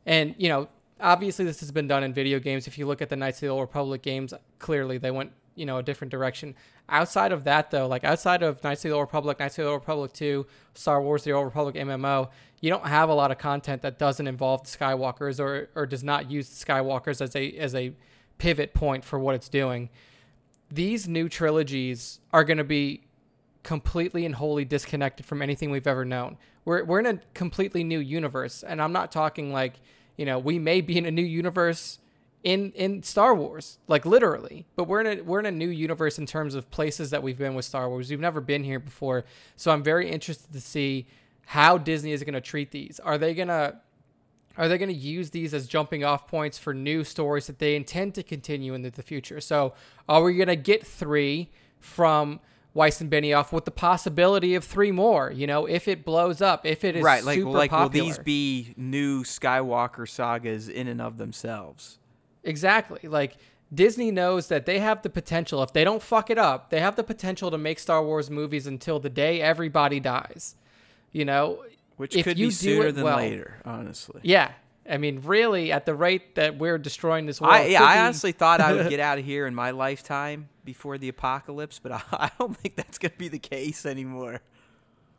[0.05, 0.67] and you know
[1.01, 2.67] obviously this has been done in video games.
[2.67, 5.65] If you look at the Knights of the Old Republic games, clearly they went you
[5.65, 6.55] know a different direction.
[6.89, 9.71] Outside of that though, like outside of Knights of the Old Republic, Knights of the
[9.71, 13.37] Old Republic 2, Star Wars the Old Republic MMO, you don't have a lot of
[13.37, 17.51] content that doesn't involve the Skywalkers or or does not use the Skywalkers as a
[17.57, 17.93] as a
[18.37, 19.89] pivot point for what it's doing.
[20.69, 23.03] These new trilogies are going to be
[23.63, 26.37] completely and wholly disconnected from anything we've ever known.
[26.65, 29.75] We're we're in a completely new universe, and I'm not talking like
[30.17, 31.99] you know we may be in a new universe
[32.43, 36.17] in in Star Wars, like literally, but we're in a we're in a new universe
[36.17, 38.09] in terms of places that we've been with Star Wars.
[38.09, 41.07] We've never been here before, so I'm very interested to see
[41.47, 42.99] how Disney is going to treat these.
[42.99, 43.81] Are they gonna
[44.57, 47.75] are they going to use these as jumping off points for new stories that they
[47.75, 49.39] intend to continue into the future?
[49.39, 49.73] So,
[50.09, 52.41] are we going to get three from
[52.73, 55.31] Weiss and Benioff with the possibility of three more?
[55.31, 57.83] You know, if it blows up, if it is right, like like popular.
[57.83, 61.99] will these be new Skywalker sagas in and of themselves?
[62.43, 63.07] Exactly.
[63.09, 63.37] Like
[63.73, 65.61] Disney knows that they have the potential.
[65.63, 68.67] If they don't fuck it up, they have the potential to make Star Wars movies
[68.67, 70.55] until the day everybody dies.
[71.11, 71.65] You know,
[71.97, 73.17] Which If could you be sooner it than well.
[73.17, 74.21] later, honestly.
[74.23, 74.51] yeah.
[74.89, 78.31] I mean, really, at the rate that we're destroying this world, I, yeah, I honestly
[78.31, 82.01] thought I would get out of here in my lifetime before the apocalypse, but I,
[82.11, 84.41] I don't think that's going to be the case anymore.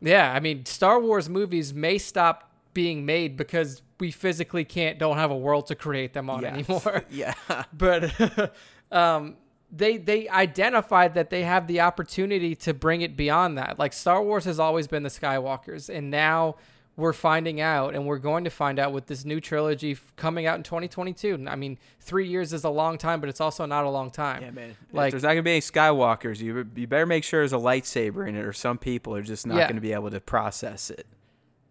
[0.00, 5.16] Yeah, I mean, Star Wars movies may stop being made because we physically can't don't
[5.16, 6.55] have a world to create them on Yeah.
[6.55, 7.05] anymore.
[7.11, 7.35] yeah.
[7.72, 8.52] but
[8.90, 9.37] um,
[9.70, 13.78] they they identified that they have the opportunity to bring it beyond that.
[13.78, 16.57] Like Star Wars has always been the Skywalkers, and now
[16.96, 20.44] we're finding out, and we're going to find out with this new trilogy f- coming
[20.46, 21.46] out in 2022.
[21.48, 24.42] I mean, three years is a long time, but it's also not a long time.
[24.42, 24.68] Yeah, man.
[24.68, 27.52] Like, Like- if there's not gonna be any Skywalkers, you you better make sure there's
[27.55, 29.68] a lightsaber in it, or some people are just not Yeah.
[29.68, 31.07] gonna be able to process it.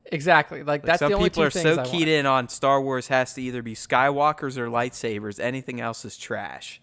[0.05, 0.59] Exactly.
[0.59, 2.09] Like, Like, that's some the only people two are so I keyed want.
[2.09, 5.39] in on Star Wars has to either be Skywalkers or lightsabers.
[5.39, 6.81] Anything else is trash.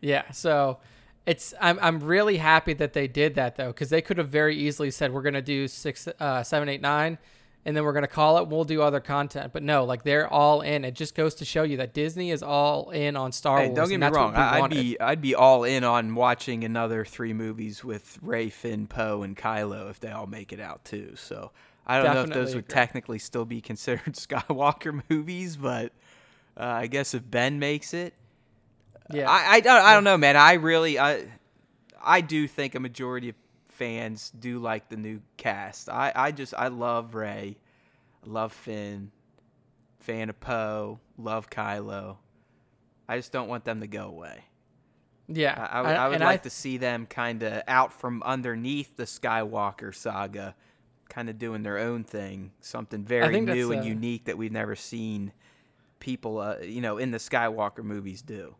[0.00, 0.78] Yeah, so
[1.26, 4.56] it's I'm I'm really happy that they did that though, because they could have very
[4.56, 7.18] easily said we're gonna do six, uh, seven, eight, nine,
[7.64, 8.48] and then we're gonna call it.
[8.48, 10.84] We'll do other content, but no, like they're all in.
[10.84, 13.76] It just goes to show you that Disney is all in on Star Hey, Wars.
[13.76, 14.34] don't get me wrong.
[14.34, 14.74] I'd wanted.
[14.80, 19.36] be I'd be all in on watching another three movies with Rey, Finn, Poe, and
[19.36, 21.14] Kylo if they all make it out too.
[21.16, 21.52] So
[21.86, 22.74] I don't know if those Definitely would agree.
[22.74, 25.92] technically still be considered Skywalker movies, but
[26.56, 28.14] uh, I guess if Ben makes it,
[29.10, 29.28] yeah.
[29.30, 30.36] I, I don't I don't know, man.
[30.36, 31.26] I really I
[32.02, 33.34] I do think a majority of
[33.82, 35.88] fans do like the new cast.
[35.88, 37.56] I, I just I love Rey,
[38.24, 39.10] love Finn,
[39.98, 42.18] fan of Poe, love Kylo.
[43.08, 44.44] I just don't want them to go away.
[45.26, 48.96] Yeah, I, I would, I would like to see them kind of out from underneath
[48.96, 50.54] the Skywalker saga,
[51.08, 54.76] kind of doing their own thing, something very new and uh, unique that we've never
[54.76, 55.32] seen
[55.98, 58.54] people, uh, you know, in the Skywalker movies do.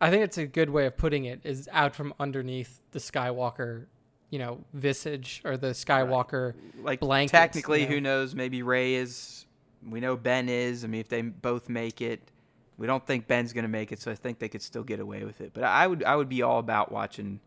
[0.00, 3.86] I think it's a good way of putting it is out from underneath the Skywalker,
[4.30, 6.84] you know, visage or the Skywalker right.
[6.84, 7.32] like blanket.
[7.32, 7.94] Technically, you know?
[7.94, 8.34] who knows?
[8.34, 9.46] Maybe Rey is.
[9.88, 10.84] We know Ben is.
[10.84, 12.30] I mean, if they both make it,
[12.76, 14.98] we don't think Ben's going to make it, so I think they could still get
[15.00, 15.52] away with it.
[15.54, 17.40] But I would, I would be all about watching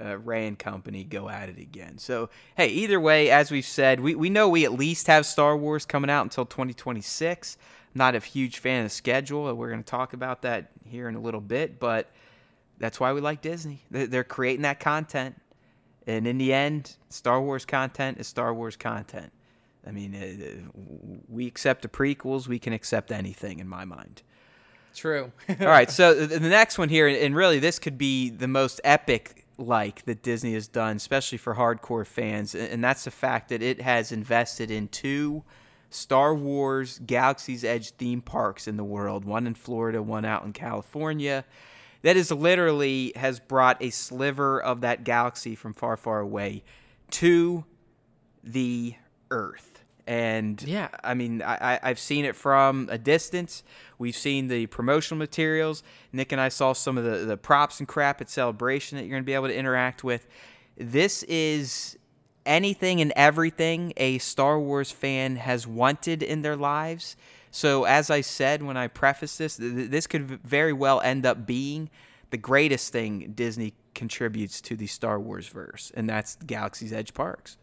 [0.00, 1.98] uh, Rey and company go at it again.
[1.98, 5.56] So hey, either way, as we've said, we we know we at least have Star
[5.56, 7.58] Wars coming out until 2026
[7.94, 9.52] not a huge fan of the schedule.
[9.54, 12.10] We're going to talk about that here in a little bit, but
[12.78, 13.82] that's why we like Disney.
[13.90, 15.40] They're creating that content.
[16.06, 19.32] And in the end, Star Wars content is Star Wars content.
[19.86, 20.80] I mean, uh,
[21.28, 24.22] we accept the prequels, we can accept anything in my mind.
[24.94, 25.32] True.
[25.48, 29.44] All right, so the next one here, and really this could be the most epic
[29.58, 33.80] like that Disney has done, especially for hardcore fans, and that's the fact that it
[33.80, 35.42] has invested in two
[35.90, 40.52] Star Wars Galaxy's Edge theme parks in the world, one in Florida, one out in
[40.52, 41.44] California.
[42.04, 46.62] That is literally has brought a sliver of that galaxy from far, far away
[47.12, 47.64] to
[48.42, 48.96] the
[49.30, 49.82] Earth.
[50.06, 53.64] And yeah, I mean, I, I've seen it from a distance.
[53.96, 55.82] We've seen the promotional materials.
[56.12, 59.12] Nick and I saw some of the, the props and crap at Celebration that you're
[59.12, 60.26] going to be able to interact with.
[60.76, 61.98] This is
[62.44, 67.16] anything and everything a Star Wars fan has wanted in their lives.
[67.54, 71.88] So, as I said when I prefaced this, this could very well end up being
[72.30, 77.56] the greatest thing Disney contributes to the Star Wars verse, and that's Galaxy's Edge parks.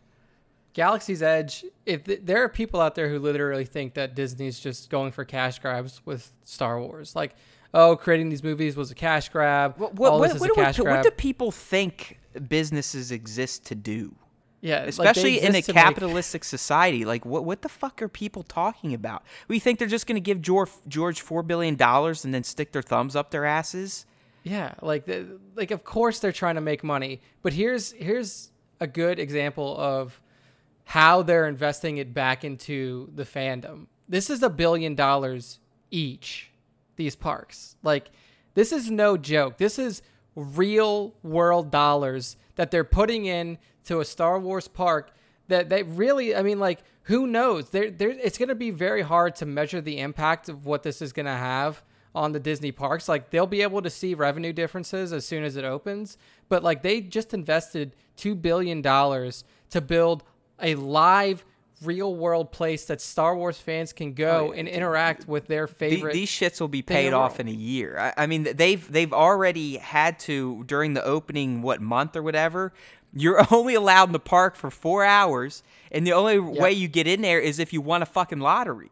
[0.72, 4.90] Galaxy's Edge, if th- there are people out there who literally think that Disney's just
[4.90, 7.36] going for cash grabs with Star Wars, like,
[7.74, 9.78] oh, creating these movies was a cash grab.
[9.78, 14.16] What, what, what, what, what do people think businesses exist to do?
[14.62, 16.46] Yeah, especially like in a capitalistic make...
[16.46, 17.04] society.
[17.04, 19.24] Like, what what the fuck are people talking about?
[19.48, 22.72] We think they're just going to give George George four billion dollars and then stick
[22.72, 24.06] their thumbs up their asses?
[24.44, 25.10] Yeah, like
[25.56, 30.22] like of course they're trying to make money, but here's here's a good example of
[30.86, 33.88] how they're investing it back into the fandom.
[34.10, 36.52] This is a billion dollars each.
[36.98, 38.12] These parks, like,
[38.54, 39.58] this is no joke.
[39.58, 40.04] This is
[40.36, 45.12] real world dollars that they're putting in to a Star Wars park
[45.48, 47.70] that they really, I mean, like, who knows?
[47.70, 51.02] There, there, it's going to be very hard to measure the impact of what this
[51.02, 53.10] is going to have on the Disney parks.
[53.10, 56.18] Like, they'll be able to see revenue differences as soon as it opens,
[56.50, 60.24] but like, they just invested two billion dollars to build
[60.62, 61.44] a live
[61.82, 66.14] real world place that Star Wars fans can go oh, and interact with their favorite.
[66.14, 67.98] These shits will be paid off in a year.
[67.98, 72.74] I, I, mean, they've they've already had to during the opening what month or whatever.
[73.14, 76.62] You're only allowed in the park for four hours, and the only yep.
[76.62, 78.92] way you get in there is if you won a fucking lottery.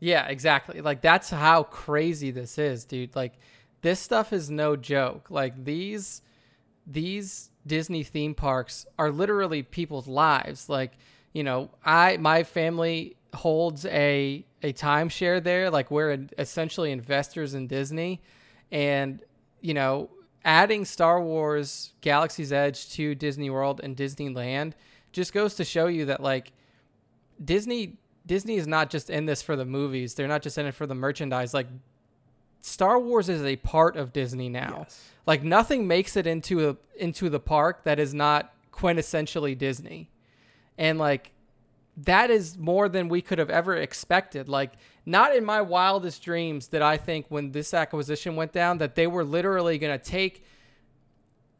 [0.00, 0.80] Yeah, exactly.
[0.80, 3.16] Like that's how crazy this is, dude.
[3.16, 3.32] Like
[3.82, 5.30] this stuff is no joke.
[5.30, 6.22] Like these
[6.86, 10.68] these Disney theme parks are literally people's lives.
[10.68, 10.92] Like,
[11.32, 15.70] you know, I my family holds a a timeshare there.
[15.70, 18.20] Like we're essentially investors in Disney,
[18.70, 19.20] and
[19.60, 20.10] you know,
[20.46, 24.72] adding Star Wars Galaxy's Edge to Disney World and Disneyland
[25.12, 26.52] just goes to show you that like
[27.44, 30.14] Disney Disney is not just in this for the movies.
[30.14, 31.52] They're not just in it for the merchandise.
[31.52, 31.66] Like
[32.60, 34.76] Star Wars is a part of Disney now.
[34.78, 35.10] Yes.
[35.26, 40.10] Like nothing makes it into a into the park that is not quintessentially Disney.
[40.78, 41.32] And like
[41.96, 44.48] that is more than we could have ever expected.
[44.48, 44.72] Like,
[45.06, 49.06] not in my wildest dreams did I think when this acquisition went down that they
[49.06, 50.44] were literally going to take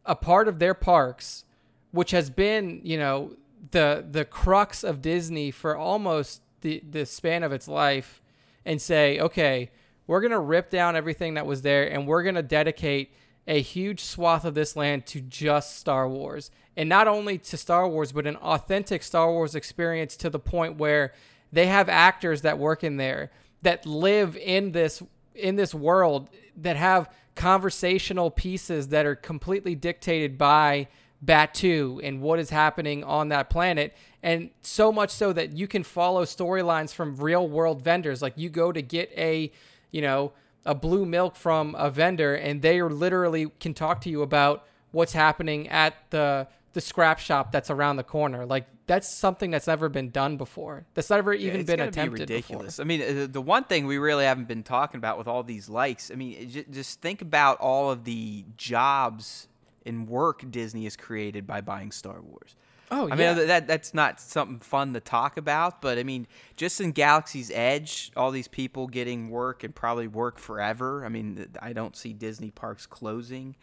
[0.05, 1.45] a part of their parks,
[1.91, 3.37] which has been, you know,
[3.71, 8.21] the the crux of Disney for almost the the span of its life,
[8.65, 9.71] and say, okay,
[10.07, 13.13] we're going to rip down everything that was there, and we're going to dedicate
[13.47, 16.51] a huge swath of this land to just Star Wars.
[16.77, 20.77] And not only to Star Wars, but an authentic Star Wars experience to the point
[20.77, 21.13] where
[21.53, 23.31] they have actors that work in there
[23.63, 25.03] that live in this
[25.35, 30.89] in this world that have conversational pieces that are completely dictated by
[31.25, 33.95] Batuu and what is happening on that planet.
[34.23, 38.23] And so much so that you can follow storylines from real world vendors.
[38.23, 39.53] Like you go to get a,
[39.91, 40.33] you know,
[40.67, 44.67] a blue milk from a vendor and they are literally can talk to you about
[44.91, 48.45] what's happening at the the scrap shop that's around the corner.
[48.45, 50.85] Like that's something that's never been done before.
[50.93, 52.77] That's never even it's been attempted be ridiculous.
[52.77, 52.85] before.
[52.85, 55.71] I mean, uh, the one thing we really haven't been talking about with all these
[55.71, 59.49] likes, I mean, just think about all of the jobs
[59.87, 62.57] and work Disney has created by buying Star Wars.
[62.91, 63.35] Oh I yeah.
[63.35, 66.27] mean, that that's not something fun to talk about, but I mean,
[66.57, 71.05] just in Galaxy's Edge, all these people getting work and probably work forever.
[71.05, 73.57] I mean, I don't see Disney parks closing.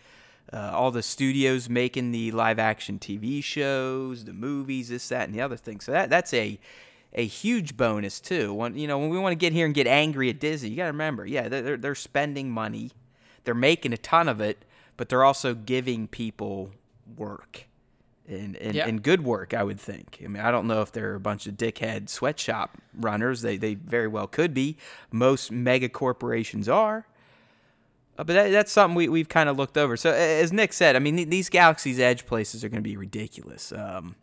[0.51, 5.33] Uh, all the studios making the live action TV shows, the movies, this, that, and
[5.33, 5.79] the other thing.
[5.79, 6.59] So that that's a
[7.13, 8.53] a huge bonus too.
[8.53, 10.75] When you know when we want to get here and get angry at Disney, you
[10.75, 12.91] got to remember, yeah, they're they're- they're spending money,
[13.45, 14.65] they're making a ton of it,
[14.97, 16.71] but they're also giving people
[17.15, 17.67] work
[18.27, 18.87] and, and, Yeah.
[18.87, 20.19] and good work, I would think.
[20.23, 23.41] I mean, I don't know if they're a bunch of dickhead sweatshop runners.
[23.41, 24.77] They, they very well could be.
[25.11, 27.05] Most mega corporations are.
[28.17, 29.97] Uh, but that, that's something we, we've kind of looked over.
[29.97, 32.95] So, as Nick said, I mean, th- these Galaxy's Edge places are going to be
[32.95, 33.71] ridiculous.
[33.71, 34.15] Um,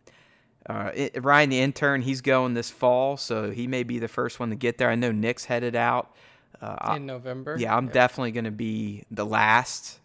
[0.67, 4.39] uh, it, Ryan, the intern, he's going this fall, so he may be the first
[4.39, 4.89] one to get there.
[4.89, 6.15] I know Nick's headed out.
[6.61, 7.55] Uh, in November.
[7.59, 9.99] yeah, I'm definitely going to be the last.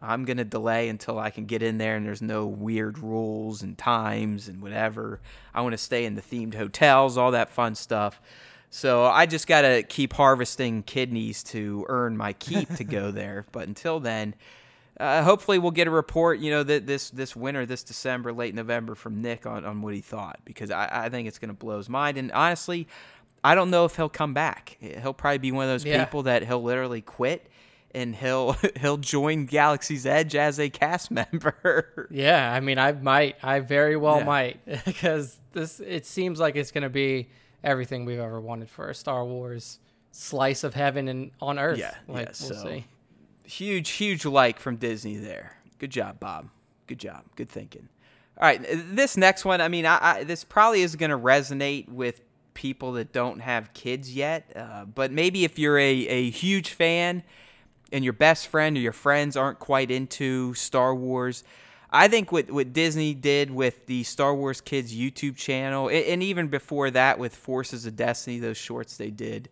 [0.00, 3.62] I'm going to delay until I can get in there and there's no weird rules
[3.62, 5.20] and times and whatever.
[5.54, 8.20] I want to stay in the themed hotels, all that fun stuff.
[8.70, 13.46] So I just got to keep harvesting kidneys to earn my keep to go there.
[13.50, 14.34] But until then,
[15.00, 18.54] uh, hopefully we'll get a report, you know, that this this winter, this December, late
[18.54, 21.54] November from Nick on, on what he thought because I, I think it's going to
[21.54, 22.18] blow his mind.
[22.18, 22.88] And honestly,
[23.44, 24.76] I don't know if he'll come back.
[24.80, 26.04] He'll probably be one of those Yeah.
[26.04, 27.46] people that he'll literally quit
[27.92, 32.08] and he'll he'll join Galaxy's Edge as a cast member.
[32.10, 34.24] Yeah, I mean, I might, I very well Yeah.
[34.24, 37.28] might, because this it seems like it's gonna be
[37.64, 39.78] everything we've ever wanted for a Star Wars
[40.12, 41.78] slice of heaven and on Earth.
[41.78, 42.84] Yeah, like yeah, we'll so- see.
[43.44, 45.56] huge, huge like from Disney there.
[45.78, 46.48] Good job, Bob.
[46.86, 47.24] Good job.
[47.36, 47.88] Good thinking.
[48.40, 49.60] All right, this next one.
[49.60, 52.20] I mean, I, I this probably is going to resonate with
[52.54, 54.50] people that don't have kids yet.
[54.56, 57.22] Uh, but maybe if you're a, a huge fan
[57.92, 61.44] and your best friend or your friends aren't quite into Star Wars,
[61.90, 66.48] I think what, what Disney did with the Star Wars Kids YouTube channel, and even
[66.48, 69.48] before that with Forces of Destiny, those shorts they did,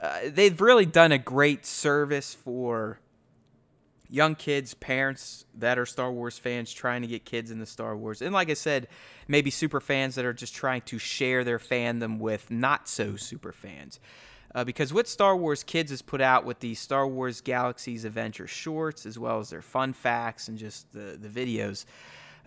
[0.00, 3.00] uh, they've really done a great service for
[4.08, 8.22] young kids, parents that are Star Wars fans trying to get kids into Star Wars.
[8.22, 8.86] And like I said,
[9.26, 13.52] maybe super fans that are just trying to share their fandom with not so super
[13.52, 13.98] fans.
[14.56, 18.46] Uh, because what Star Wars Kids has put out with the Star Wars Galaxies Adventure
[18.46, 21.84] shorts, as well as their fun facts and just the, the videos,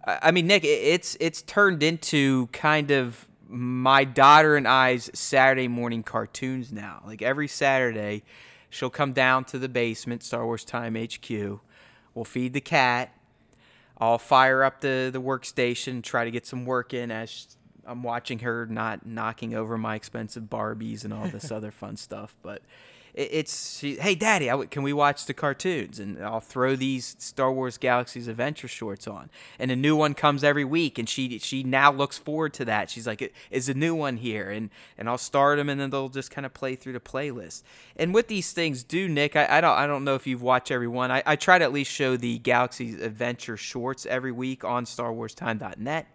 [0.05, 5.67] I I mean, Nick, it's it's turned into kind of my daughter and I's Saturday
[5.67, 7.03] morning cartoons now.
[7.05, 8.23] Like every Saturday,
[8.71, 11.29] she'll come down to the basement, Star Wars Time HQ.
[12.15, 13.13] We'll feed the cat.
[13.99, 17.55] I'll fire up the the workstation, try to get some work in as
[17.89, 22.35] I'm watching her not knocking over my expensive Barbies and all this other fun stuff.
[22.41, 22.61] But
[23.13, 25.99] it, it's she, hey, Daddy, I w can we watch the cartoons?
[25.99, 30.43] And I'll throw these Star Wars Galaxies Adventure shorts on, and a new one comes
[30.43, 32.89] every week, and she she now looks forward to that.
[32.89, 36.09] She's like, "Is a new one here?" And and I'll start them, and then they'll
[36.09, 37.63] just kind of play through the playlist.
[37.95, 40.71] And what these things do, Nick, I, I don't I don't know if you've watched
[40.71, 41.11] every one.
[41.11, 46.07] I, I try to at least show the Galaxies Adventure shorts every week on StarWarsTime.net.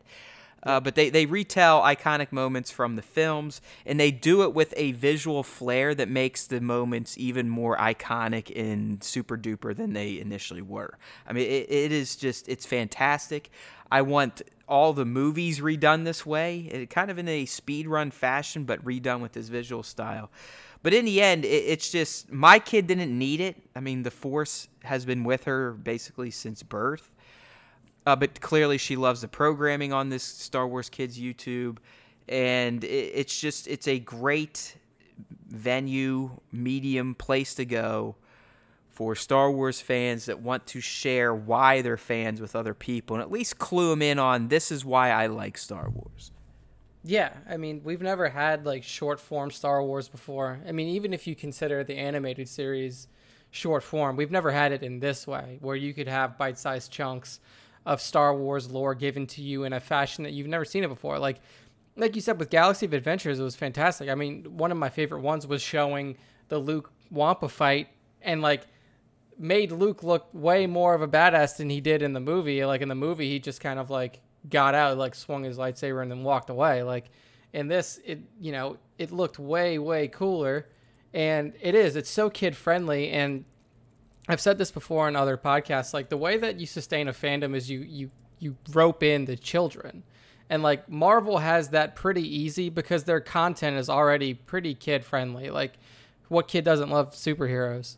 [0.64, 4.72] Uh, but they, they retell iconic moments from the films, and they do it with
[4.76, 10.18] a visual flair that makes the moments even more iconic and super duper than they
[10.18, 10.96] initially were.
[11.26, 13.50] I mean, it, it is just, it's fantastic.
[13.90, 18.10] I want all the movies redone this way, it, kind of in a speed run
[18.10, 20.30] fashion, but redone with this visual style.
[20.82, 23.56] But in the end, it, it's just, my kid didn't need it.
[23.76, 27.13] I mean, the Force has been with her basically since birth.
[28.06, 31.78] Uh, but clearly, she loves the programming on this Star Wars Kids YouTube,
[32.28, 34.76] and it, it's just it's a great
[35.46, 38.16] venue, medium place to go
[38.90, 43.22] for Star Wars fans that want to share why they're fans with other people, and
[43.22, 46.30] at least clue them in on this is why I like Star Wars.
[47.02, 50.60] Yeah, I mean, we've never had like short form Star Wars before.
[50.66, 53.08] I mean, even if you consider the animated series
[53.50, 56.90] short form, we've never had it in this way, where you could have bite sized
[56.90, 57.40] chunks
[57.86, 60.88] of Star Wars lore given to you in a fashion that you've never seen it
[60.88, 61.18] before.
[61.18, 61.40] Like,
[61.96, 64.08] like you said with Galaxy of Adventures, it was fantastic.
[64.08, 66.16] I mean, one of my favorite ones was showing
[66.48, 67.88] the Luke Wampa fight
[68.22, 68.66] and like
[69.38, 72.64] made Luke look way more of a badass than he did in the movie.
[72.64, 76.02] Like in the movie, he just kind of like got out, like swung his lightsaber
[76.02, 76.82] and then walked away.
[76.82, 77.10] Like
[77.52, 80.68] in this, it you know it looked way way cooler,
[81.12, 81.96] and it is.
[81.96, 83.44] It's so kid friendly, and
[84.28, 85.92] I've said this before in other podcasts.
[85.92, 89.36] Like the way that you sustain a fandom is you you you rope in the
[89.36, 90.02] children,
[90.50, 95.50] and like Marvel has that pretty easy because their content is already pretty kid friendly.
[95.50, 95.74] Like,
[96.28, 97.96] what kid doesn't love superheroes?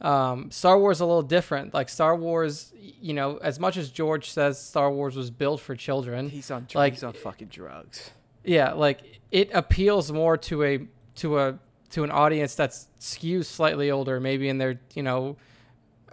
[0.00, 1.74] Um, Star Wars is a little different.
[1.74, 5.74] Like Star Wars, you know, as much as George says Star Wars was built for
[5.74, 8.10] children, He's on Like- he's on fucking drugs.
[8.44, 9.00] yeah, like
[9.32, 11.58] it appeals more to a to a
[11.90, 15.36] to an audience that's skews slightly older, maybe in their you know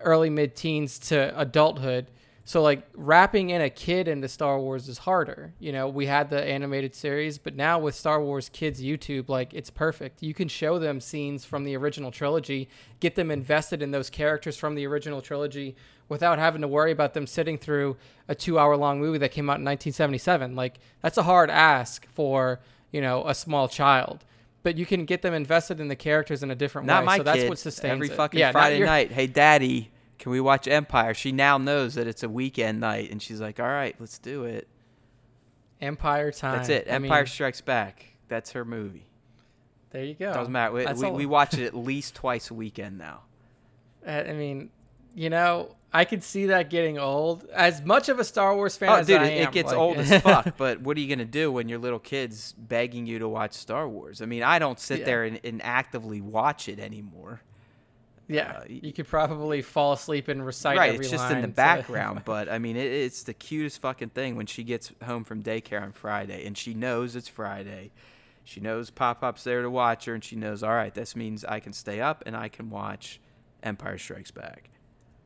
[0.02, 2.08] early mid teens to adulthood.
[2.48, 5.54] So like wrapping in a kid into Star Wars is harder.
[5.58, 9.52] You know, we had the animated series, but now with Star Wars Kids YouTube, like
[9.52, 10.22] it's perfect.
[10.22, 12.70] You can show them scenes from the original trilogy,
[13.00, 15.76] get them invested in those characters from the original trilogy
[16.08, 19.58] without having to worry about them sitting through a 2-hour long movie that came out
[19.58, 20.56] in 1977.
[20.56, 22.60] Like that's a hard ask for,
[22.91, 24.24] you know, a small child.
[24.66, 27.05] But you can get them invested in the characters in a different Not way.
[27.05, 27.49] my so that's kid.
[27.49, 28.13] what sustains Every it.
[28.13, 29.11] fucking Yeah, Friday night.
[29.11, 31.13] Hey, Daddy, can we watch Empire?
[31.13, 34.43] She now knows that it's a weekend night, and she's like, "All right, let's do
[34.43, 34.68] it."
[35.82, 36.57] Empire time.
[36.57, 36.88] That's it.
[36.88, 38.05] I Empire mean, Strikes Back.
[38.28, 39.05] That's her movie.
[39.91, 40.34] there you go.
[40.34, 40.74] Doesn't matter.
[40.74, 43.22] We, we, we watch it at least twice a weekend now.
[44.03, 44.72] Uh, I mean,
[45.13, 47.46] you know, I could see that getting old.
[47.54, 49.70] As much of a Star Wars fan Oh, as dude, I it, am, it gets
[49.70, 50.58] like- old as fuck.
[50.58, 53.88] But what are you gonna do when your little kid's begging you to watch Star
[53.88, 54.22] Wars?
[54.22, 55.06] I mean, I don't sit Yeah.
[55.06, 57.41] there and, and actively watch it anymore.
[58.28, 62.22] yeah, uh, you could probably fall asleep and recite right, it's just in the background.
[62.26, 65.82] but I mean, it, it's the cutest fucking thing when she gets home from daycare
[65.82, 67.91] on Friday and she knows it's Friday.
[68.43, 71.43] She knows Pop Pop's there to watch her, and she knows, all right, this means
[71.46, 73.20] I can stay up and I can watch
[73.64, 74.70] Empire Strikes Back.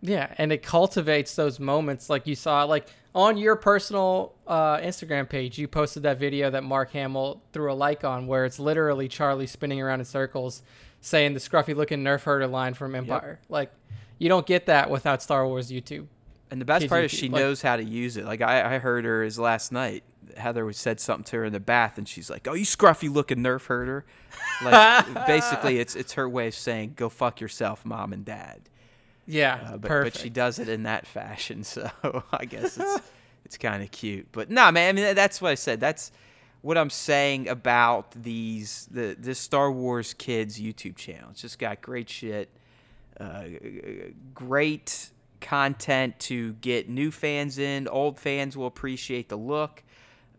[0.01, 5.27] Yeah, and it cultivates those moments like you saw like on your personal uh, Instagram
[5.27, 5.57] page.
[5.57, 9.47] You posted that video that Mark Hamill threw a like on, where it's literally Charlie
[9.47, 10.61] spinning around in circles,
[11.01, 13.39] saying the scruffy looking Nerf herder line from Empire.
[13.49, 13.71] Like
[14.17, 16.07] you don't get that without Star Wars YouTube.
[16.51, 18.25] And the best Kids part is she like- knows how to use it.
[18.25, 20.03] Like I, I heard her is last night.
[20.37, 23.11] Heather was said something to her in the bath, and she's like, "Oh, you scruffy
[23.11, 24.05] looking nerf herder."
[24.63, 28.69] Like basically, it's it's her way of saying, "Go fuck yourself, mom and dad."
[29.31, 30.15] Yeah, Uh, but, perfect.
[30.15, 31.89] but she does it in that fashion, so
[32.31, 33.01] I guess it's
[33.45, 34.27] it's kind of cute.
[34.31, 35.79] But no, man, I mean that's what I said.
[35.79, 36.11] That's
[36.61, 41.29] what I'm saying about these the this Star Wars Kids YouTube channel.
[41.31, 42.49] It's just got great shit,
[43.19, 43.43] uh,
[44.33, 45.11] great
[45.41, 47.87] content to get new fans in.
[47.87, 49.83] Old fans will appreciate the look.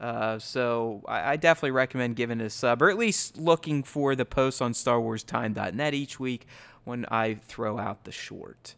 [0.00, 4.14] Uh, so I, I definitely recommend giving it a sub, or at least looking for
[4.16, 6.46] the posts on StarWarsTime.net each week
[6.84, 8.74] when I throw out the short.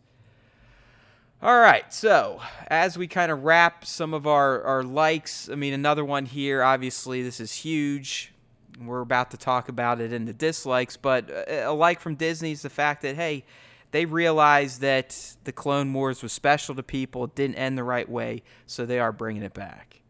[1.43, 5.75] All right, so as we kind of wrap some of our, our likes, I mean,
[5.75, 8.33] another one here, obviously, this is huge.
[8.81, 12.53] We're about to talk about it in the dislikes, but a a like from Disney
[12.53, 13.45] is the fact that, hey,
[13.91, 18.09] they realized that the Clone Wars was special to people, it didn't end the right
[18.09, 20.01] way, so they are bringing it back.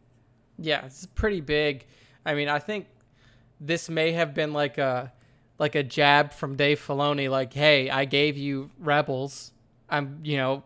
[0.59, 1.87] Yeah, it's pretty big.
[2.27, 2.89] I mean, I think
[3.59, 5.15] this may have been like a
[5.59, 9.53] like a jab from Dave Filoni, like, "Hey, I gave you Rebels.
[9.89, 10.63] I'm, you know,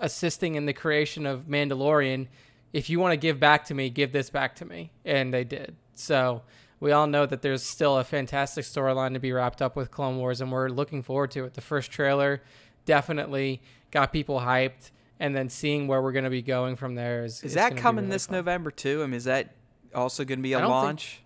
[0.00, 2.28] assisting in the creation of Mandalorian.
[2.72, 5.44] If you want to give back to me, give this back to me." And they
[5.44, 5.76] did.
[5.94, 6.42] So
[6.78, 10.18] we all know that there's still a fantastic storyline to be wrapped up with Clone
[10.18, 11.54] Wars, and we're looking forward to it.
[11.54, 12.42] The first trailer
[12.84, 13.60] definitely
[13.90, 17.42] got people hyped, and then seeing where we're going to be going from there is
[17.42, 18.36] Is that coming really this fun.
[18.36, 19.02] November too?
[19.02, 19.54] I mean, is that
[19.94, 21.22] also going to be a I don't think- launch?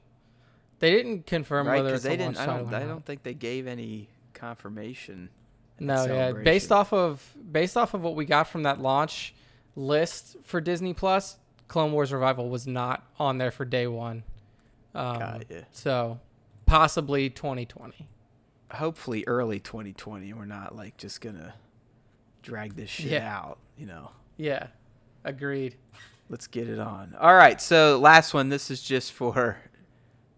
[0.81, 1.77] They didn't confirm right?
[1.77, 2.37] whether it's they a didn't.
[2.37, 2.75] launch I don't.
[2.75, 5.31] I don't think they gave any confirmation.
[5.81, 6.33] No, yeah.
[6.33, 9.35] Based off of based off of what we got from that launch
[9.77, 11.37] list for Disney Plus,
[11.69, 14.23] Clone Wars Revival was not on there for day one.
[14.95, 15.59] Um, Got ya.
[15.73, 16.21] So
[16.67, 18.09] possibly 2020.
[18.73, 20.33] Hopefully, early 2020.
[20.33, 21.55] We're not like just gonna
[22.43, 23.37] drag this shit Yeah.
[23.37, 23.59] out.
[23.77, 24.11] You know.
[24.37, 24.69] Yeah,
[25.25, 25.77] agreed.
[26.29, 27.15] Let's get it on.
[27.21, 28.49] All right, so last one.
[28.49, 29.59] This is just for.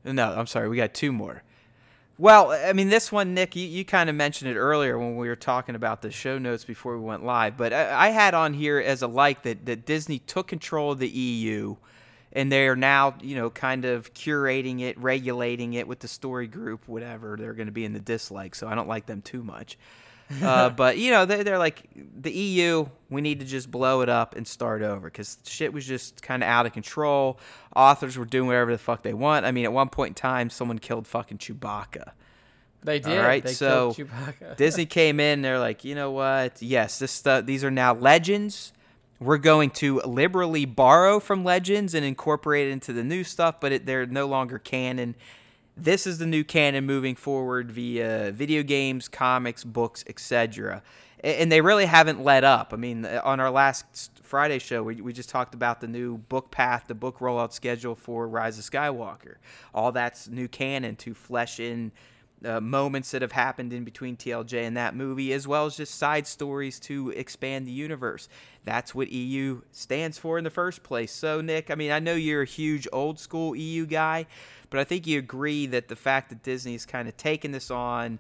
[0.05, 0.69] No, I'm sorry.
[0.69, 1.43] We got two more.
[2.19, 5.29] Well, I mean, this one, Nick, you, you kind of mentioned it earlier when we
[5.29, 7.59] were talking about the show notes before we went live.
[7.59, 10.99] But I, I had on here as a like that, that Disney took control of
[10.99, 11.77] the EU
[12.33, 16.47] and they are now, you know, kind of curating it, regulating it with the story
[16.47, 17.37] group, whatever.
[17.39, 19.79] They're going to be in the dislike, so I don't like them too much.
[20.43, 22.87] Uh, but you know they, they're like the EU.
[23.09, 26.43] We need to just blow it up and start over because shit was just kind
[26.43, 27.39] of out of control.
[27.75, 29.47] Authors were doing whatever the fuck they want.
[29.47, 32.13] I mean, at one point in time, someone killed fucking Chewbacca.
[32.83, 33.19] They did.
[33.19, 33.95] right, they so.
[34.57, 35.43] Disney came in.
[35.43, 36.63] They're like, you know what?
[36.63, 37.45] Yes, this stuff.
[37.45, 38.73] These are now legends.
[39.19, 43.73] We're going to liberally borrow from legends and incorporate it into the new stuff, but
[43.73, 45.17] it, they're no longer canon.
[45.77, 50.83] This is the new canon moving forward via video games, comics, books, etc.
[51.23, 52.73] and they really haven't let up.
[52.73, 56.17] I mean, uh, on our last Friday show, we, we just talked about the new
[56.17, 59.35] book path, the book rollout schedule for Rise of Skywalker.
[59.75, 61.93] All that's new canon to flesh in
[62.47, 65.95] uh, moments that have happened in between TLJ and that movie, as well as just
[65.95, 68.29] side stories to expand the universe.
[68.65, 71.13] That's what EU stands for in the first place.
[71.13, 74.27] So, Nick, I mean, I know you're a huge old school EU guy,
[74.71, 78.19] but I think you agree that the fact that Disney's kind of taken this on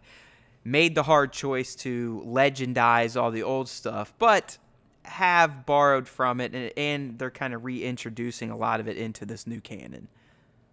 [0.64, 4.58] made the hard choice to legendize all the old stuff, but
[5.04, 9.24] have borrowed from it and, and they're kind of reintroducing a lot of it into
[9.24, 10.08] this new canon.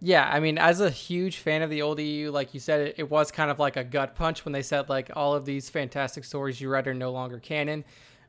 [0.00, 2.94] Yeah, I mean, as a huge fan of the old EU, like you said, it,
[2.98, 5.70] it, was kind of like a gut punch when they said like all of these
[5.70, 7.84] fantastic stories you read are no longer canon.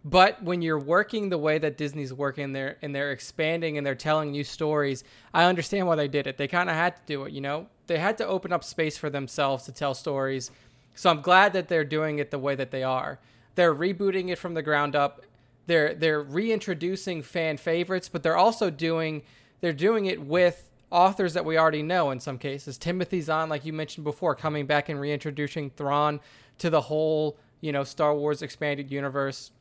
[0.05, 3.95] But when you're working the way that Disney's working there and they're expanding and they're
[3.95, 5.03] telling new stories,
[5.33, 6.37] I understand why they did it.
[6.37, 7.67] They kind of had to do it, you know?
[7.87, 10.51] They had to open up space for themselves to tell stories
[10.95, 13.19] so I'm glad that they're doing it the way that they are.
[13.55, 15.21] They're rebooting it from the ground up.
[15.67, 19.23] They're they're reintroducing fan favorites, but they're also doing
[19.61, 22.77] they're doing it with authors that we already know in some cases.
[22.77, 26.21] Timothy Zahn, like you mentioned before, coming back and reintroducing Thrawn
[26.59, 29.51] to the whole, you know, Star Wars expanded universe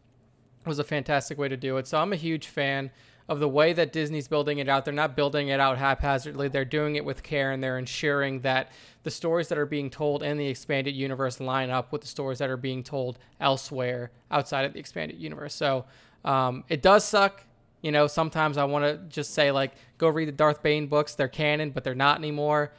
[0.64, 1.89] was a fantastic way to do it.
[1.89, 2.93] So I'm a huge fan
[3.28, 4.85] of the way that Disney's building it out.
[4.85, 6.47] They're not building it out haphazardly.
[6.47, 8.70] They're doing it with care and they're ensuring that
[9.03, 12.39] the stories that are being told in the expanded universe line up with the stories
[12.39, 15.55] that are being told elsewhere outside of the expanded universe.
[15.55, 15.85] So
[16.24, 17.43] um, it does suck.
[17.85, 21.14] You know, sometimes I want to just say, like, go read the Darth Bane books.
[21.16, 22.72] They're canon, but they're not anymore.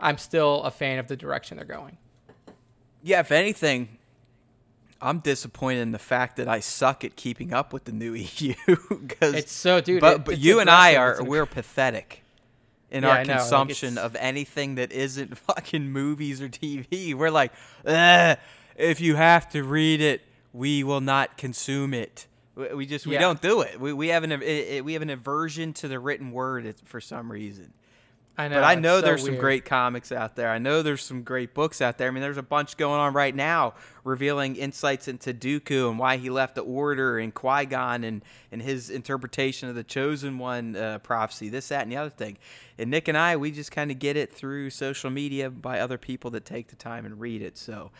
[0.00, 1.96] I'm still a fan of the direction they're going.
[3.00, 3.98] Yeah, if anything,
[5.00, 8.54] I'm disappointed in the fact that I suck at keeping up with the new EU.
[8.88, 10.00] Because it's so, dude.
[10.00, 12.24] But, it, but you and I are we're pathetic
[12.90, 17.14] in yeah, our consumption like of anything that isn't fucking movies or TV.
[17.14, 17.52] We're like,
[17.84, 22.26] if you have to read it, we will not consume it.
[22.74, 23.20] We just we yeah.
[23.20, 23.80] don't do it.
[23.80, 24.40] We, we have an
[24.84, 27.72] we have an aversion to the written word for some reason.
[28.40, 28.54] I know.
[28.56, 29.34] But I know so there's weird.
[29.34, 30.48] some great comics out there.
[30.48, 32.06] I know there's some great books out there.
[32.06, 36.18] I mean, there's a bunch going on right now revealing insights into Dooku and why
[36.18, 40.76] he left the Order and Qui Gon and, and his interpretation of the Chosen One
[40.76, 42.38] uh, prophecy, this, that, and the other thing.
[42.78, 45.98] And Nick and I, we just kind of get it through social media by other
[45.98, 47.58] people that take the time and read it.
[47.58, 47.90] So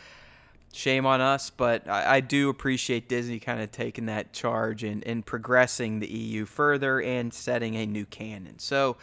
[0.73, 5.05] shame on us, but I, I do appreciate Disney kind of taking that charge and,
[5.07, 8.59] and progressing the EU further and setting a new canon.
[8.59, 8.97] So,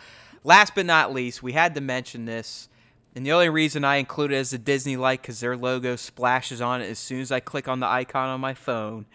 [0.45, 2.69] Last but not least, we had to mention this.
[3.15, 6.61] And the only reason I include it as a Disney like because their logo splashes
[6.61, 9.07] on it as soon as I click on the icon on my phone.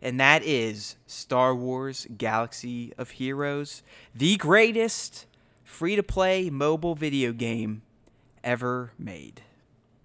[0.00, 3.82] And that is Star Wars Galaxy of Heroes,
[4.14, 5.26] the greatest
[5.62, 7.82] free to play mobile video game
[8.42, 9.42] ever made.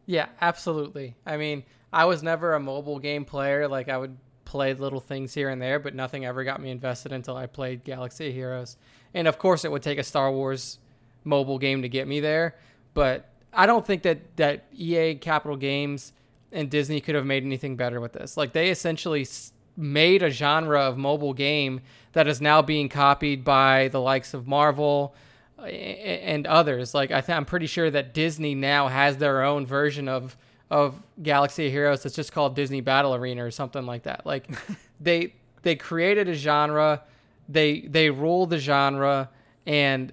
[0.05, 1.15] Yeah, absolutely.
[1.25, 1.63] I mean,
[1.93, 3.67] I was never a mobile game player.
[3.67, 7.11] Like, I would play little things here and there, but nothing ever got me invested
[7.11, 8.77] until I played Galaxy Heroes.
[9.13, 10.79] And of course, it would take a Star Wars
[11.23, 12.55] mobile game to get me there.
[12.93, 16.13] But I don't think that that EA Capital Games
[16.51, 18.37] and Disney could have made anything better with this.
[18.37, 19.27] Like they essentially
[19.75, 21.81] made a genre of mobile game
[22.13, 25.15] that is now being copied by the likes of Marvel
[25.57, 26.93] uh, and others.
[26.93, 30.37] Like I th- I'm pretty sure that Disney now has their own version of
[30.73, 34.25] of Galaxy of Heroes that's just called Disney Battle Arena or something like that.
[34.25, 34.49] Like
[34.99, 37.03] they they created a genre
[37.47, 39.29] they they rule the genre
[39.67, 40.11] and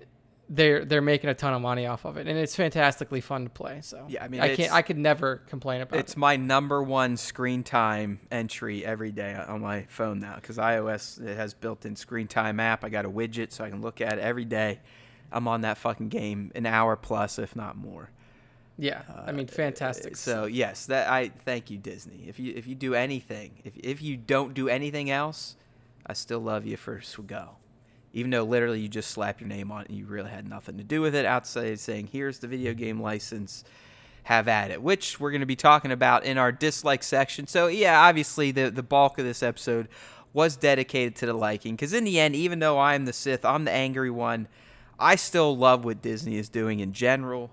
[0.51, 2.27] they're they're making a ton of money off of it.
[2.27, 4.05] And it's fantastically fun to play so.
[4.07, 6.13] Yeah i mean i can't i could never complain about it's it.
[6.13, 11.25] It's my number one screen time entry every day on my phone now because ios
[11.27, 12.85] it has built-in screen time app.
[12.85, 14.81] I got a widget so i can look at it every day.
[15.33, 18.11] I'm on that fucking game an hour plus if not more
[18.79, 22.67] yeah uh, i mean fantastic so yes that i thank you disney if you if
[22.67, 25.57] you do anything if, if you don't do anything else
[26.11, 27.51] I still love you for SWGOH.
[28.13, 30.77] Even though literally you just slap your name on it and you really had nothing
[30.79, 33.63] to do with it outside saying, here's the video game license,
[34.25, 37.47] have at it, which we're going to be talking about in our dislike section.
[37.47, 39.87] So, yeah, obviously the, the bulk of this episode
[40.33, 41.77] was dedicated to the liking.
[41.77, 44.49] Because in the end, even though I'm the Sith, I'm the angry one,
[44.99, 47.53] I still love what Disney is doing in general.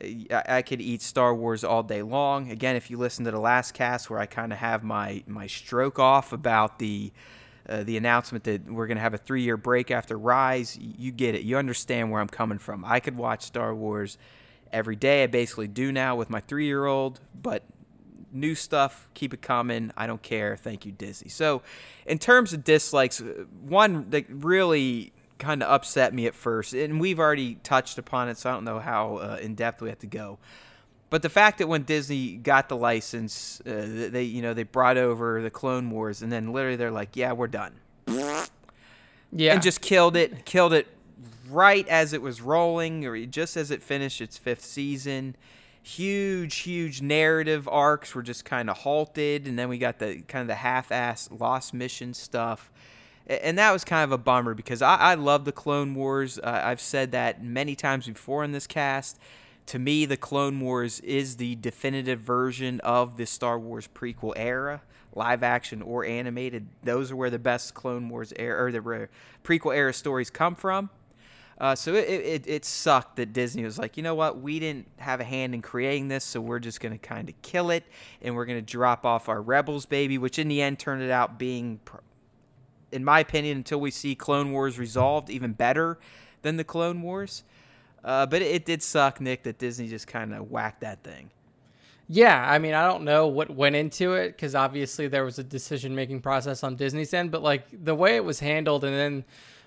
[0.00, 2.50] I, could eat Star Wars all day long.
[2.50, 5.46] Again, if you listen to the last cast where I kind of have my, my
[5.46, 7.12] stroke off about the
[7.68, 11.12] uh, the announcement that we're going to have a three year break after Rise, you
[11.12, 11.42] get it.
[11.42, 12.82] You understand where I'm coming from.
[12.82, 14.16] I could watch Star Wars
[14.72, 15.24] every day.
[15.24, 17.64] I basically do now with my three year old, but
[18.32, 19.90] new stuff, keep it coming.
[19.96, 20.56] I don't care.
[20.56, 21.28] Thank you, Disney.
[21.28, 21.62] So,
[22.06, 27.00] in terms of dislikes, uh, one that really kind of upset me at first, and
[27.00, 29.98] we've already touched upon it, so I don't know how uh, in depth we have
[30.00, 30.38] to go.
[31.10, 34.96] But the fact that when Disney got the license, uh, they you know they brought
[34.98, 37.72] over the Clone Wars, and then literally they're like, "Yeah, we're done,"
[39.32, 39.54] Yeah.
[39.54, 40.86] and just killed it, killed it
[41.50, 45.36] right as it was rolling, or just as it finished its fifth season.
[45.82, 50.42] Huge, huge narrative arcs were just kind of halted, and then we got the kind
[50.42, 52.70] of the half-ass lost mission stuff,
[53.28, 56.38] and that was kind of a bummer because I, I love the Clone Wars.
[56.38, 59.18] Uh, I've said that many times before in this cast.
[59.66, 64.80] To me, the Clone Wars is the definitive version of the Star Wars prequel era,
[65.14, 66.68] live action or animated.
[66.82, 69.08] Those are where the best Clone Wars era or the
[69.44, 70.88] prequel era stories come from.
[71.60, 74.86] Uh, so it, it, it sucked that Disney was like, you know what, we didn't
[74.98, 77.84] have a hand in creating this, so we're just going to kind of kill it,
[78.22, 81.10] and we're going to drop off our Rebels baby, which in the end turned it
[81.10, 81.96] out being, pr-
[82.92, 85.98] in my opinion, until we see Clone Wars resolved, even better
[86.42, 87.44] than the Clone Wars.
[88.04, 91.30] Uh, but it, it did suck, Nick, that Disney just kind of whacked that thing.
[92.10, 95.44] Yeah, I mean, I don't know what went into it because obviously there was a
[95.44, 99.24] decision making process on Disney's end, but like the way it was handled, and then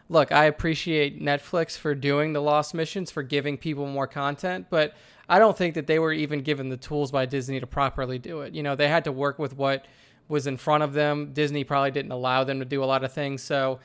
[0.10, 4.96] look, I appreciate Netflix for doing the lost missions, for giving people more content, but
[5.30, 8.42] I don't think that they were even given the tools by Disney to properly do
[8.42, 8.54] it.
[8.54, 9.86] You know, they had to work with what
[10.28, 11.34] was in front of them.
[11.34, 13.42] Disney probably didn't allow them to do a lot of things.
[13.42, 13.80] So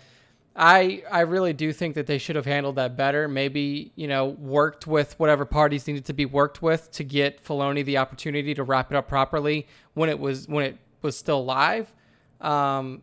[0.57, 3.29] I I really do think that they should have handled that better.
[3.29, 7.85] Maybe you know worked with whatever parties needed to be worked with to get Filoni
[7.85, 11.93] the opportunity to wrap it up properly when it was when it was still live.
[12.41, 13.03] Um,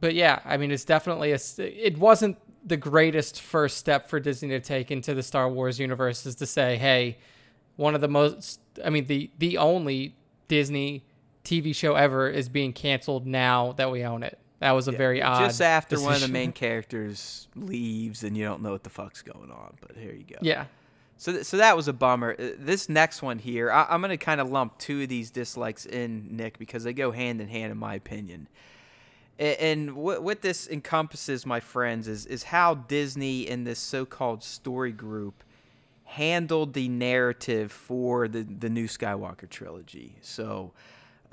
[0.00, 4.48] but yeah, I mean it's definitely a it wasn't the greatest first step for Disney
[4.50, 7.18] to take into the Star Wars universe is to say, hey,
[7.76, 10.14] one of the most I mean the the only
[10.46, 11.04] Disney
[11.44, 14.38] TV show ever is being canceled now that we own it.
[14.60, 15.40] That was a very odd.
[15.44, 19.20] Just after one of the main characters leaves and you don't know what the fuck's
[19.22, 20.36] going on, but here you go.
[20.40, 20.66] Yeah.
[21.18, 22.34] So, th- so that was a bummer.
[22.38, 25.30] Uh, This next one here, I- I'm going to kind of lump two of these
[25.30, 28.48] dislikes in, Nick, because they go hand in hand, in my opinion.
[29.38, 34.04] A- And what, what this encompasses, my friends, is, is how Disney and this so
[34.06, 35.44] called story group
[36.04, 40.16] handled the narrative for the, the new Skywalker trilogy.
[40.20, 40.72] So,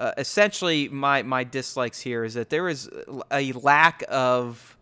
[0.02, 2.90] uh, essentially, my, my dislikes here is that there is
[3.30, 4.76] a lack of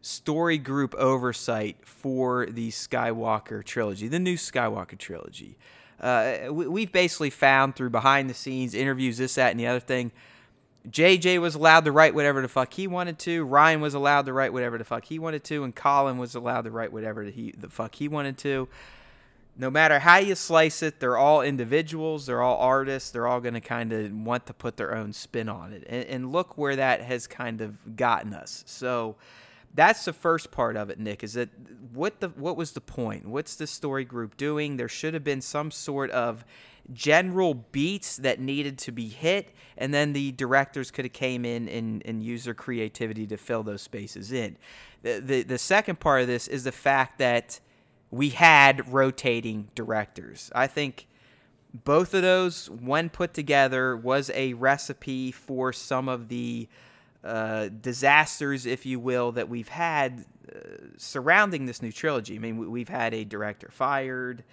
[0.00, 5.58] story group oversight for the Skywalker trilogy, the new Skywalker trilogy.
[6.00, 9.80] Uh, we, we've basically found through behind the scenes interviews, this, that, and the other
[9.80, 10.12] thing.
[10.88, 13.46] JJ was allowed to write whatever the fuck he wanted to.
[13.46, 16.62] Rian was allowed to write whatever the fuck he wanted to, and Colin was allowed
[16.62, 18.66] to write whatever he the fuck he wanted to.
[19.56, 22.26] No matter how you slice it, they're all individuals.
[22.26, 23.10] They're all artists.
[23.10, 26.04] They're all going to kind of want to put their own spin on it, and,
[26.06, 28.64] and look where that has kind of gotten us.
[28.66, 29.16] So
[29.72, 31.22] that's the first part of it, Nick.
[31.22, 31.50] Is that
[31.92, 33.28] what the what was the point?
[33.28, 34.76] What's the story group doing?
[34.76, 36.44] There should have been some sort of
[36.92, 41.68] general beats that needed to be hit, and then the directors could have came in
[41.68, 44.56] and, and used their creativity to fill those spaces in.
[45.02, 47.60] The, the the second part of this is the fact that
[48.14, 50.50] we had rotating directors.
[50.54, 51.06] I think
[51.72, 56.68] both of those, when put together, was a recipe for some of the
[57.24, 60.58] uh, disasters, if you will, that we've had uh,
[60.96, 62.36] surrounding this new trilogy.
[62.36, 64.44] I mean, we- we've had a director fired,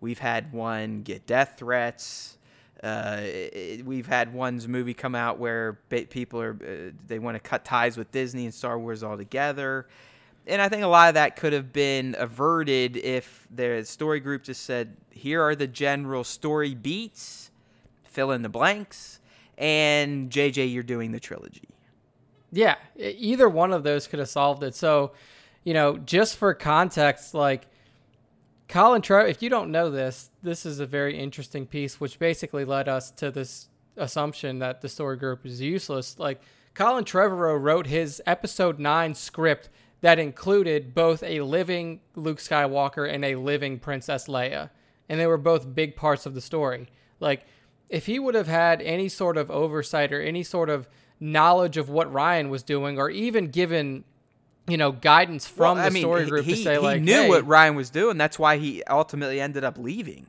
[0.00, 2.38] we've had one get death threats.
[2.82, 5.74] Uh, it- we've had one's movie come out where
[6.10, 9.86] people are uh, they want to cut ties with Disney and Star Wars altogether,
[10.46, 14.44] and I think a lot of that could have been averted if the story group
[14.44, 17.50] just said, "Here are the general story beats,
[18.04, 19.20] fill in the blanks,
[19.56, 21.68] and JJ, you're doing the trilogy."
[22.50, 24.74] Yeah, either one of those could have solved it.
[24.74, 25.12] So,
[25.64, 27.66] you know, just for context, like
[28.68, 32.64] Colin Trevorrow, if you don't know this, this is a very interesting piece, which basically
[32.64, 36.18] led us to this assumption that the story group is useless.
[36.18, 36.40] Like
[36.74, 39.68] Colin Trevorrow wrote his episode nine script
[40.02, 44.70] that included both a living Luke Skywalker and a living Princess Leia,
[45.08, 46.88] and they were both big parts of the story.
[47.18, 47.46] Like
[47.88, 50.88] if he would have had any sort of oversight or any sort of
[51.20, 54.04] knowledge of what Rian was doing, or even given,
[54.66, 57.12] you know, guidance from Well, the mean, story group he, to say he like, knew
[57.12, 58.16] hey, what Rian was doing.
[58.18, 60.26] That's why he ultimately ended up leaving.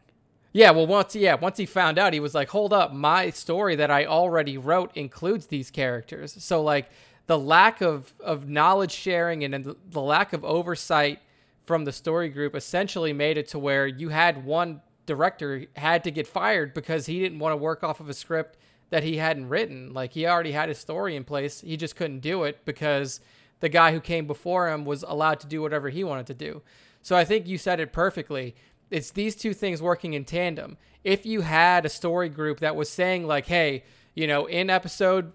[0.53, 3.75] yeah, well, once yeah, once he found out, he was like, hold up, my story
[3.75, 6.35] that I already wrote includes these characters.
[6.43, 6.91] So like
[7.27, 11.19] the lack of of knowledge sharing and the, the lack of oversight
[11.61, 16.11] from the story group essentially made it to where you had one director had to
[16.11, 18.57] get fired because he didn't want to work off of a script
[18.89, 19.93] that he hadn't written.
[19.93, 23.19] Like he already had his story in place, he just couldn't do it because
[23.59, 26.61] the guy who came before him was allowed to do whatever he wanted to do.
[27.01, 28.55] So I think you said it perfectly.
[28.91, 30.77] it's these two things working in tandem.
[31.03, 35.33] If you had a story group that was saying like, hey, you know, in episode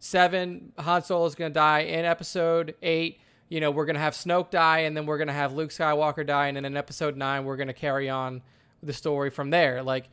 [0.00, 1.80] seven, Han Solo is gonna die.
[1.80, 5.52] In episode eight, you know, we're gonna have Snoke die, and then we're gonna have
[5.52, 8.42] Luke Skywalker die, and then in episode nine, we're gonna carry on
[8.82, 9.82] the story from there.
[9.82, 10.08] Like,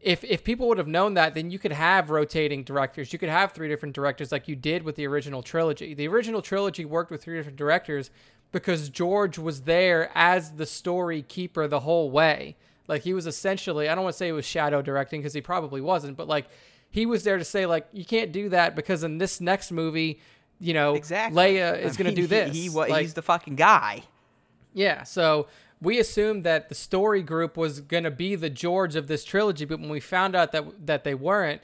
[0.00, 3.12] if if people would have known that, then you could have rotating directors.
[3.12, 5.94] You could have three different directors, like you did with the original trilogy.
[5.94, 8.10] The original trilogy worked with three different directors
[8.52, 12.56] because George was there as the story keeper the whole way.
[12.88, 15.40] Like he was essentially, I don't want to say he was shadow directing because he
[15.40, 16.46] probably wasn't, but like
[16.90, 20.20] he was there to say like you can't do that because in this next movie,
[20.58, 21.54] you know, Exactly.
[21.54, 22.54] Leia is going to do this.
[22.54, 24.02] He, wa- Like, he's the fucking guy.
[24.74, 25.46] yeah, so
[25.80, 29.64] we assumed that the story group was going to be the George of this trilogy,
[29.64, 31.62] but when we found out that that they weren't,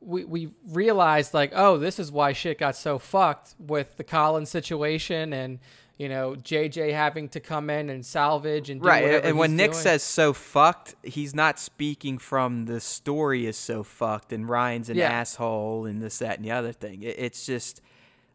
[0.00, 4.50] we we realized like, oh, this is why shit got so fucked with the Colin's
[4.50, 5.58] situation and
[5.98, 9.02] you know JJ having to come in and salvage and do Right.
[9.04, 9.82] whatever And when Nick doing.
[9.82, 14.96] says so fucked, he's not speaking from the story is so fucked and Rian's an
[14.96, 15.10] Yeah.
[15.10, 17.02] asshole and this, that, and the other thing.
[17.02, 17.80] It, it's just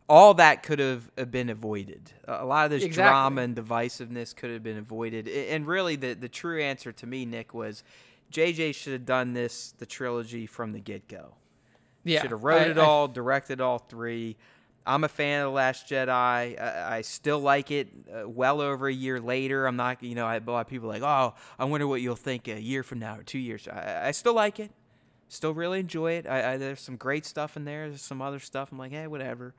[0.10, 2.12] all that could have uh, been avoided.
[2.28, 3.10] A lot of this Exactly.
[3.12, 5.28] drama and divisiveness could have been avoided.
[5.28, 7.84] And really, the, the true answer to me, Nick, was
[8.32, 11.36] JJ should have done this, the trilogy, from the get go.
[12.04, 14.36] yeah, Should have wrote I- it I- all, directed all three.
[14.86, 16.10] I'm a fan of The Last Jedi.
[16.10, 19.68] I, I still like it uh, well over a year later.
[19.68, 22.16] I'm not, you know, I, a lot of people like, oh, I wonder what you'll
[22.16, 23.68] think a year from now or two years.
[23.68, 24.72] I, I still like it.
[25.28, 26.28] Still really enjoy it.
[26.28, 27.90] I, I, there's some great stuff in there.
[27.90, 28.72] There's some other stuff.
[28.72, 29.54] I'm like, hey, whatever.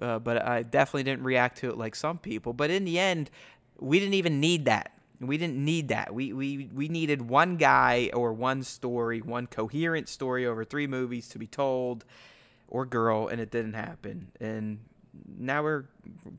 [0.00, 2.54] Uh, but I definitely didn't react to it like some people.
[2.54, 3.30] But in the end,
[3.78, 4.92] we didn't even need that.
[5.20, 6.12] We didn't need that.
[6.12, 11.28] We, we, we needed one guy or one story, one coherent story over three movies
[11.28, 12.04] to be told
[12.72, 14.32] or girl, and it didn't happen.
[14.40, 14.78] And
[15.38, 15.84] now we're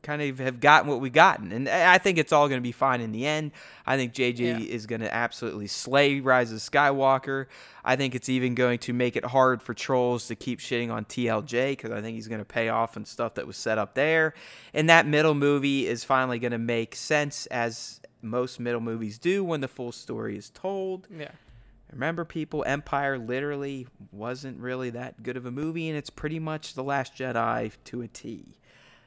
[0.02, 2.72] kind of have gotten what we gotten, and I think it's all going to be
[2.72, 3.52] fine in the end.
[3.86, 4.58] I think JJ Yeah.
[4.58, 7.46] is going to absolutely slay Rise of Skywalker.
[7.84, 11.04] I think it's even going to make it hard for trolls to keep shitting on
[11.04, 13.94] TLJ because I think he's going to pay off on stuff that was set up
[13.94, 14.34] there.
[14.74, 19.44] And that middle movie is finally going to make sense as most middle movies do
[19.44, 21.06] when the full story is told.
[21.16, 21.30] yeah.
[21.94, 26.74] Remember, people, Empire literally wasn't really that good of a movie, and it's pretty much
[26.74, 28.58] The Last Jedi to a T.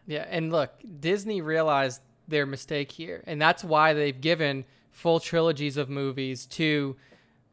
[0.05, 5.77] Yeah, and look, Disney realized their mistake here, and that's why they've given full trilogies
[5.77, 6.95] of movies to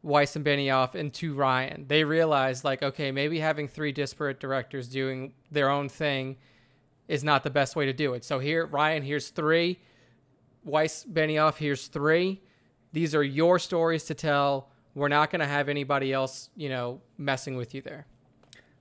[0.01, 1.87] Weiss and Benioff and to Rian.
[1.87, 6.37] They realized, like, okay, maybe having three disparate directors doing their own thing
[7.07, 8.23] is not the best way to do it.
[8.23, 9.79] So here, Rian, here's three.
[10.63, 12.41] Weiss, Benioff, here's three.
[12.93, 14.69] These are your stories to tell.
[14.95, 18.07] We're not going to have anybody else, you know, messing with you there.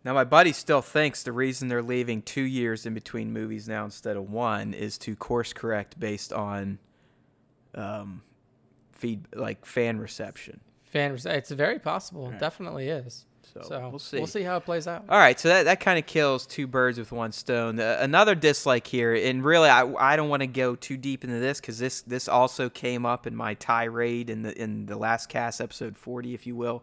[0.04, 3.84] Now, my buddy still thinks the reason they're leaving two years in between movies now
[3.84, 6.78] instead of one is to course correct based on
[7.74, 8.22] um,
[8.92, 10.60] feed like fan reception.
[10.84, 12.30] Fan, it's very possible.
[12.30, 13.26] It definitely is.
[13.54, 14.18] So, So we'll see.
[14.18, 15.04] We'll see how it plays out.
[15.08, 17.78] All right, so that, that kind of kills two birds with one stone.
[17.78, 21.38] Uh, another dislike here, and really, I, I don't want to go too deep into
[21.38, 25.28] this because this this also came up in my tirade in the in the last
[25.28, 26.82] cast episode forty, if you will.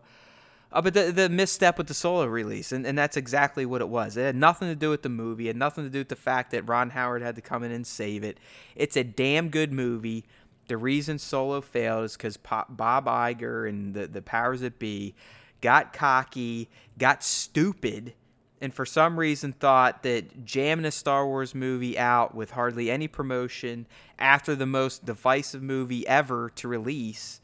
[0.71, 3.89] Uh, but the the misstep with the solo release, and, and that's exactly what it
[3.89, 4.15] was.
[4.15, 5.47] It had nothing to do with the movie.
[5.47, 7.71] It had nothing to do with the fact that Ron Howard had to come in
[7.71, 8.37] and save it.
[8.75, 10.23] It's a damn good movie.
[10.67, 15.15] The reason Solo failed is because Bob Iger and the, the powers that be
[15.61, 18.13] got cocky, got stupid,
[18.59, 23.07] and for some reason thought that jamming a Star Wars movie out with hardly any
[23.07, 23.87] promotion
[24.19, 27.41] after the most divisive movie ever to release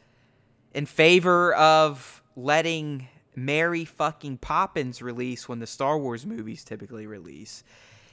[0.73, 7.63] in favor of letting Mary fucking Poppins release when the Star Wars movies typically release.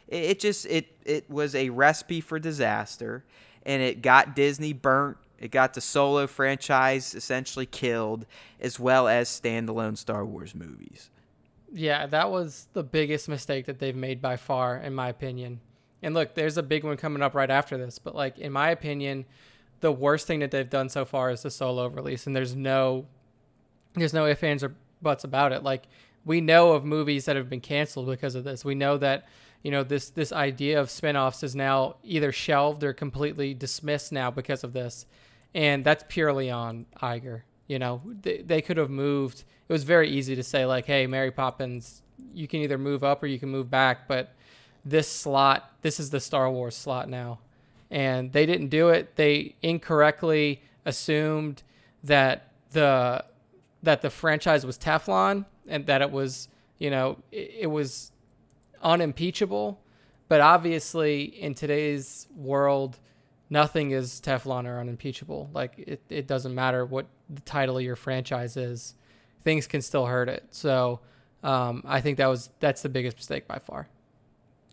[0.08, 3.24] It, just it it was a recipe for disaster
[3.64, 5.16] and it got Disney burnt.
[5.44, 8.24] It got the solo franchise essentially killed,
[8.58, 11.10] as well as standalone Star Wars movies.
[11.70, 15.60] Yeah, that was the biggest mistake that they've made by far, in my opinion.
[16.02, 18.70] And look, there's a big one coming up right after this, but like in my
[18.70, 19.26] opinion,
[19.80, 23.04] the worst thing that they've done so far is the solo release, and there's no,
[23.92, 25.62] there's no ifs ands or buts about it.
[25.62, 25.88] Like
[26.24, 28.64] we know of movies that have been canceled because of this.
[28.64, 29.28] We know that
[29.62, 34.30] you know this this idea of spin-offs is now either shelved or completely dismissed now
[34.30, 35.04] because of this,
[35.54, 37.42] and that's purely on Iger.
[37.66, 39.44] You know, they, they could have moved.
[39.68, 42.02] It was very easy to say like, "Hey, Mary Poppins,
[42.34, 44.34] you can either move up or you can move back," but
[44.84, 47.38] this slot, this is the Star Wars slot now,
[47.90, 49.16] and they didn't do it.
[49.16, 51.62] They incorrectly assumed
[52.02, 53.24] that the
[53.82, 56.48] that the franchise was Teflon and that it was,
[56.78, 58.12] you know, it, it was
[58.82, 59.80] unimpeachable.
[60.28, 62.98] But obviously, in today's world,
[63.50, 65.50] nothing is Teflon or unimpeachable.
[65.52, 68.94] Like it, it doesn't matter what the title of your franchise is,
[69.42, 70.44] things can still hurt it.
[70.50, 71.00] So
[71.42, 73.88] um, I think that was that's the biggest mistake by far.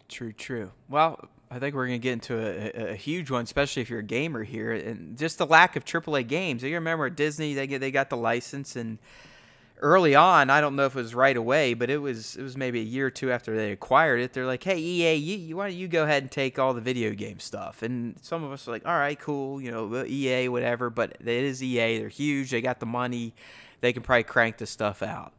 [0.08, 0.72] True, true.
[0.90, 4.04] Well, I think we're gonna get into a, a, huge one, especially if you're a
[4.04, 6.64] gamer here, and just the lack of AAA games.
[6.64, 9.00] You remember Disney, they get they got the license, and
[9.82, 12.56] early on, I don't know if it was right away, but it was it was
[12.56, 14.34] maybe a year or two after they acquired it.
[14.34, 17.12] They're like, "Hey EA, you, why don't you go ahead and take all the video
[17.12, 20.90] game stuff?" And some of us are like, "All right, cool, you know, EA, whatever."
[20.90, 22.00] But it is EA.
[22.00, 22.52] They're huge.
[22.52, 23.34] They got the money.
[23.82, 25.34] They can probably crank the stuff out.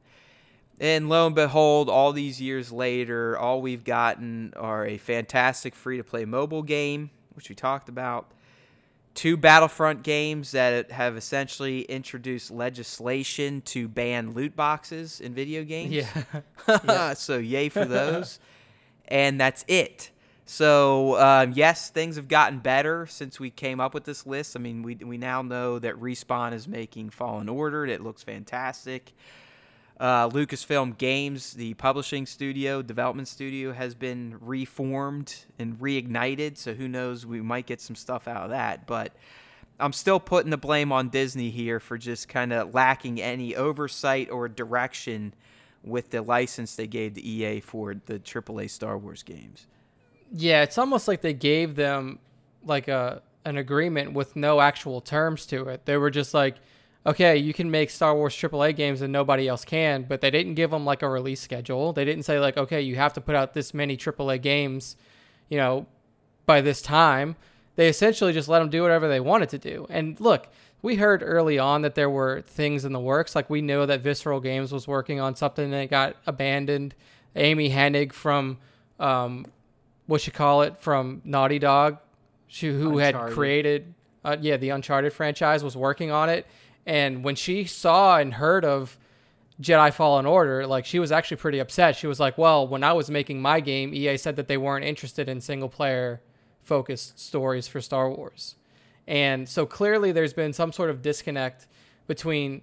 [0.80, 5.96] And lo and behold, all these years later, all we've gotten are a fantastic free
[5.96, 8.32] to play mobile game, which we talked about,
[9.14, 15.92] two Battlefront games that have essentially introduced legislation to ban loot boxes in video games.
[15.92, 17.12] Yeah.
[17.14, 18.38] so, yay for those.
[19.08, 20.10] and that's it.
[20.44, 24.56] So, um, yes, things have gotten better since we came up with this list.
[24.56, 27.86] I mean, we, we now know that Respawn is making Fallen Order.
[27.86, 29.12] It looks fantastic.
[30.02, 36.58] Uh, Lucasfilm Games, the publishing studio, development studio, has been reformed and reignited.
[36.58, 37.24] So who knows?
[37.24, 38.84] We might get some stuff out of that.
[38.88, 39.14] But
[39.78, 44.28] I'm still putting the blame on Disney here for just kind of lacking any oversight
[44.28, 45.34] or direction
[45.84, 49.68] with the license they gave to EA for the AAA Star Wars games.
[50.32, 52.18] Yeah, it's almost like they gave them
[52.64, 55.84] like a an agreement with no actual terms to it.
[55.84, 56.56] They were just like
[57.04, 60.54] okay, you can make Star Wars AAA games and nobody else can, but they didn't
[60.54, 61.92] give them like a release schedule.
[61.92, 64.96] They didn't say like, okay, you have to put out this many AAA games,
[65.48, 65.86] you know,
[66.46, 67.36] by this time.
[67.74, 69.86] They essentially just let them do whatever they wanted to do.
[69.88, 70.48] And look,
[70.82, 73.34] we heard early on that there were things in the works.
[73.34, 76.94] Like we know that Visceral Games was working on something that got abandoned.
[77.34, 78.58] Amy Hennig from,
[79.00, 79.46] um,
[80.06, 81.96] what you call it, from Naughty Dog,
[82.46, 83.14] she, who Uncharted.
[83.14, 86.46] had created, uh, yeah, the Uncharted franchise, was working on it
[86.86, 88.98] and when she saw and heard of
[89.60, 91.96] Jedi Fallen Order, like she was actually pretty upset.
[91.96, 94.84] She was like, "Well, when I was making my game, EA said that they weren't
[94.84, 96.20] interested in single player
[96.60, 98.56] focused stories for Star Wars."
[99.06, 101.66] And so clearly there's been some sort of disconnect
[102.06, 102.62] between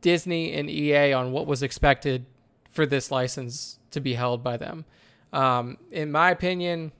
[0.00, 2.26] Disney and EA on what was expected
[2.70, 4.84] for this license to be held by them.
[5.32, 6.92] Um, in my opinion,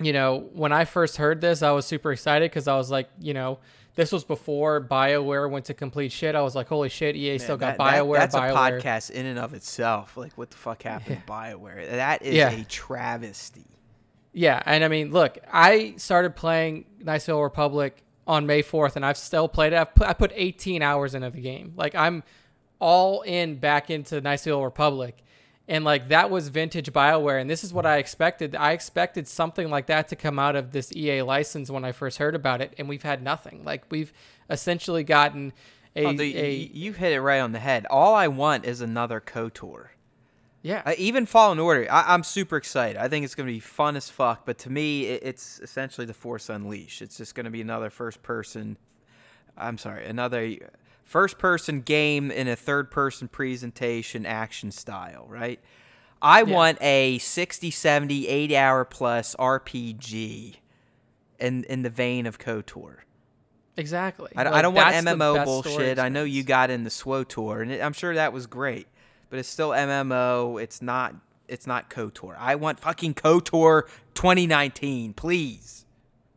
[0.00, 3.08] you know, when I first heard this, I was super excited because I was like,
[3.20, 3.58] you know,
[3.94, 6.34] this was before BioWare went to complete shit.
[6.34, 8.14] I was like, holy shit, EA Man, still got that, BioWare.
[8.14, 8.78] That, that's BioWare.
[8.78, 10.16] a podcast in and of itself.
[10.16, 11.50] Like, what the fuck happened yeah.
[11.50, 11.90] to BioWare?
[11.90, 12.50] That is yeah.
[12.50, 13.66] a travesty.
[14.32, 16.86] Yeah, and I mean, look, I started playing
[17.34, 19.76] of the Republic on May 4th, and I've still played it.
[19.76, 21.74] I've put, I put 18 hours into the game.
[21.76, 22.24] Like, I'm
[22.80, 24.20] all in back into
[24.50, 25.18] of the Republic
[25.68, 28.54] and like that was vintage bioware and this is what i expected.
[28.54, 32.18] I expected something like that to come out of this ea license when i first
[32.18, 33.64] heard about it and we've had nothing.
[33.64, 34.12] Like we've
[34.50, 35.52] essentially gotten
[35.96, 37.86] a, oh, a you hit it right on the head.
[37.88, 39.88] All i want is another kotor.
[40.62, 40.82] Yeah.
[40.86, 42.96] Uh, even fallen order I, am super excited.
[42.96, 46.06] I think it's going to be fun as fuck but to me it, it's essentially
[46.06, 47.00] the force unleashed.
[47.00, 48.76] It's just going to be another first person
[49.56, 50.52] i'm sorry another
[51.14, 55.60] first person game in a third person presentation action style, right?
[56.20, 56.52] I yeah.
[56.52, 60.56] want a 60, 70, 80 hour plus RPG
[61.38, 62.96] in in the vein of KOTOR.
[63.76, 64.32] Exactly.
[64.34, 66.00] I, like, I don't want MMO bullshit.
[66.00, 68.88] I know you got in the SWOTOR, and it, I'm sure that was great,
[69.30, 70.60] but it's still MMO.
[70.60, 71.14] It's not.
[71.46, 72.34] It's not KOTOR.
[72.36, 73.82] I want fucking KOTOR
[74.14, 75.86] 2019, please.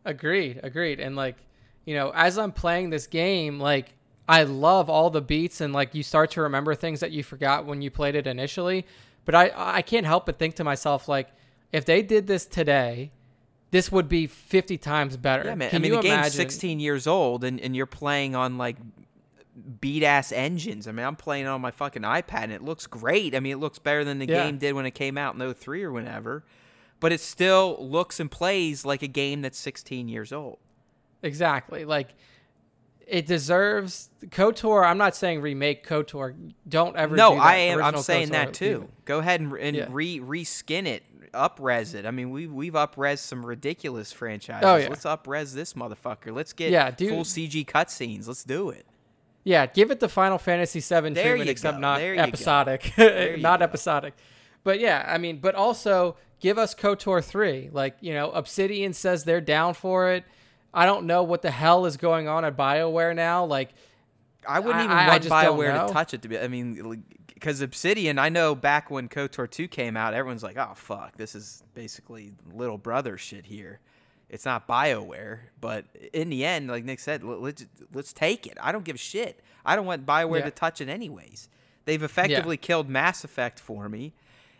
[0.05, 0.59] Agreed.
[0.61, 0.99] Agreed.
[0.99, 1.37] And like,
[1.83, 3.96] you know, as I'm playing this game, like
[4.27, 7.65] I love all the beats and like you start to remember things that you forgot
[7.65, 8.85] when you played it initially.
[9.25, 11.29] But I I can't help but think to myself like
[11.71, 13.11] if they did this today,
[13.71, 15.45] this would be 50 times better.
[15.45, 15.69] Yeah, man.
[15.69, 16.21] Can I mean, the imagine?
[16.23, 18.77] game's 16 years old and, and you're playing on like
[19.81, 20.87] beat ass engines.
[20.87, 23.35] I mean, I'm playing on my fucking iPad and it looks great.
[23.35, 24.45] I mean, it looks better than the yeah.
[24.45, 26.43] game did when it came out in 03 or whenever.
[26.99, 30.59] But it still looks and plays like a game that's 16 years old.
[31.21, 31.85] Exactly.
[31.85, 32.15] Like
[33.07, 34.85] it deserves Kotor.
[34.85, 36.35] I'm not saying remake Kotor.
[36.67, 37.15] Don't ever.
[37.15, 37.81] No, do I am.
[37.81, 38.89] I'm saying KOTOR that too.
[39.05, 39.87] Go ahead and, and yeah.
[39.89, 41.03] re reskin it,
[41.33, 42.05] upres it.
[42.05, 44.65] I mean, we we've upres some ridiculous franchises.
[44.65, 44.89] Oh, yeah.
[44.89, 46.35] Let's upres this motherfucker.
[46.35, 47.09] Let's get yeah, dude.
[47.09, 48.27] full CG cutscenes.
[48.27, 48.85] Let's do it.
[49.43, 51.81] Yeah, give it the Final Fantasy VII there treatment, except go.
[51.81, 52.93] not episodic.
[53.39, 53.63] not go.
[53.63, 54.13] episodic.
[54.65, 57.69] But yeah, I mean, but also give us Kotor three.
[57.71, 60.25] Like you know, Obsidian says they're down for it.
[60.73, 63.45] I don't know what the hell is going on at BioWare now.
[63.45, 63.69] Like,
[64.47, 66.21] I wouldn't even I, want I BioWare to touch it.
[66.21, 67.03] To be, I mean,
[67.33, 71.35] because Obsidian, I know back when KOTOR 2 came out, everyone's like, "Oh fuck, this
[71.35, 73.79] is basically little brother shit here."
[74.29, 78.57] It's not BioWare, but in the end, like Nick said, let- let's let's take it.
[78.61, 79.41] I don't give a shit.
[79.65, 80.45] I don't want BioWare Yeah.
[80.45, 81.47] to touch it anyways.
[81.85, 84.13] They've effectively killed Mass Effect for me,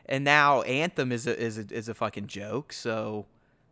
[0.05, 2.71] and now Anthem is a is a is a fucking joke.
[2.71, 3.25] So,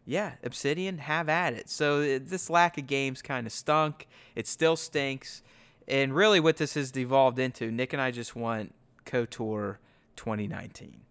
[0.06, 1.70] yeah, Obsidian, have at it.
[1.70, 4.08] So uh, this lack of games kind of stunk.
[4.36, 5.42] It still stinks,
[5.88, 8.74] and really, what this has devolved into, Nick and I just want
[9.06, 9.78] KOTOR
[10.16, 11.02] 2019.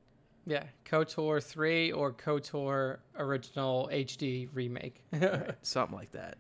[0.47, 5.03] Yeah, KOTOR 3 or KOTOR original HD remake.
[5.13, 6.37] Right, something like that.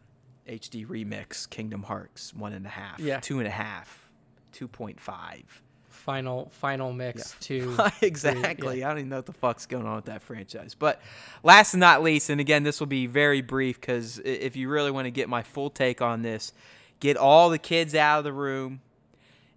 [0.48, 3.20] HD remix, Kingdom Hearts, one and a half, Yeah.
[3.20, 4.10] two and a half,
[4.52, 5.62] two point five.
[6.04, 7.74] Final final mix two.
[8.02, 8.80] exactly.
[8.80, 8.86] yeah.
[8.86, 10.74] I don't even know what the fuck's going on with that franchise.
[10.74, 11.00] But
[11.42, 14.90] last and not least, and again, this will be very brief because if you really
[14.90, 16.52] want to get my full take on this,
[17.00, 18.82] get all the kids out of the room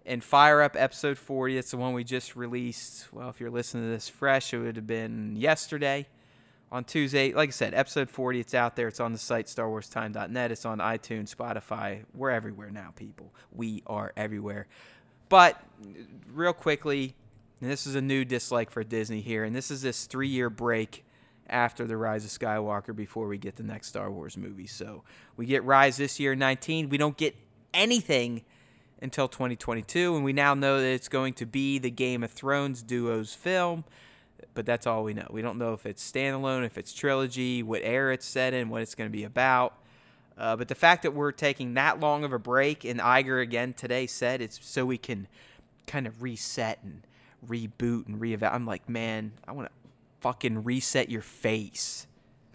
[0.06, 1.58] and fire up episode 40.
[1.58, 3.12] It's the one we just released.
[3.12, 6.06] Well, if you're listening to this fresh, it would have been yesterday
[6.72, 7.34] on Tuesday.
[7.34, 8.88] Like I said, episode 40, it's out there.
[8.88, 10.50] It's on the site, starwarstime.net.
[10.50, 12.04] It's on iTunes, Spotify.
[12.14, 13.34] We're everywhere now, people.
[13.52, 14.66] We are everywhere.
[15.28, 15.60] But
[16.32, 17.14] real quickly,
[17.60, 21.04] this is a new dislike for Disney here, and this is this three year break
[21.48, 24.66] after the Rise of Skywalker before we get the next Star Wars movie.
[24.66, 25.02] So
[25.36, 26.88] we get Rise this year, 19.
[26.88, 27.34] We don't get
[27.72, 28.42] anything
[29.00, 32.82] until 2022, and we now know that it's going to be the Game of Thrones
[32.82, 33.84] duo's film.
[34.54, 35.26] But that's all we know.
[35.30, 38.82] We don't know if it's standalone, if it's trilogy, what era it's set in, what
[38.82, 39.74] it's going to be about.
[40.38, 43.72] Uh, but the fact that we're taking that long of a break, and Iger again
[43.72, 45.26] today said it's so we can
[45.86, 47.02] kind of reset and
[47.46, 48.52] reboot and reevaluate.
[48.54, 49.72] I'm like, man, I want to
[50.20, 52.06] fucking reset your face.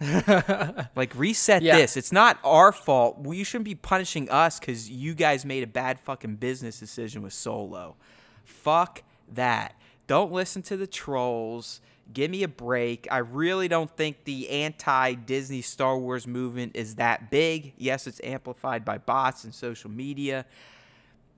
[0.96, 1.76] like reset Yeah.
[1.76, 1.96] this.
[1.96, 3.18] It's not our fault.
[3.18, 7.22] Well, you shouldn't be punishing us because you guys made a bad fucking business decision
[7.22, 7.96] with Solo.
[8.44, 9.74] Fuck that.
[10.06, 11.80] Don't listen to the trolls.
[12.12, 13.08] Give me a break.
[13.10, 17.72] I really don't think the anti Disney Star Wars movement is that big.
[17.76, 20.44] Yes, it's amplified by bots and social media.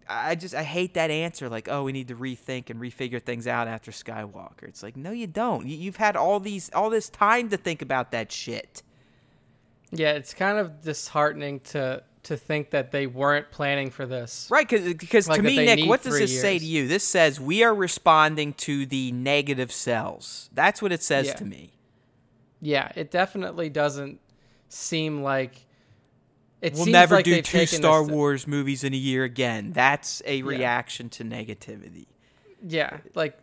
[0.08, 3.46] I just I hate that answer like oh we need to rethink and refigure things
[3.46, 4.64] out after Skywalker.
[4.64, 5.66] It's like no you don't.
[5.66, 8.82] You, you've had all these all this time to think about that shit.
[9.90, 14.48] yeah, it's kind of disheartening to to think that they weren't planning for this.
[14.50, 16.86] Right because Like to me Nick what does this say to you?
[16.86, 20.50] This says we are responding to the negative cells.
[20.52, 21.34] That's what it says Yeah.
[21.34, 21.72] to me.
[22.60, 24.20] Yeah, it definitely doesn't
[24.68, 25.66] seem like
[26.62, 29.72] it we'll never like do two Star this- Wars movies in a year again.
[29.72, 32.06] That's a reaction to negativity.
[32.66, 33.38] Yeah, like,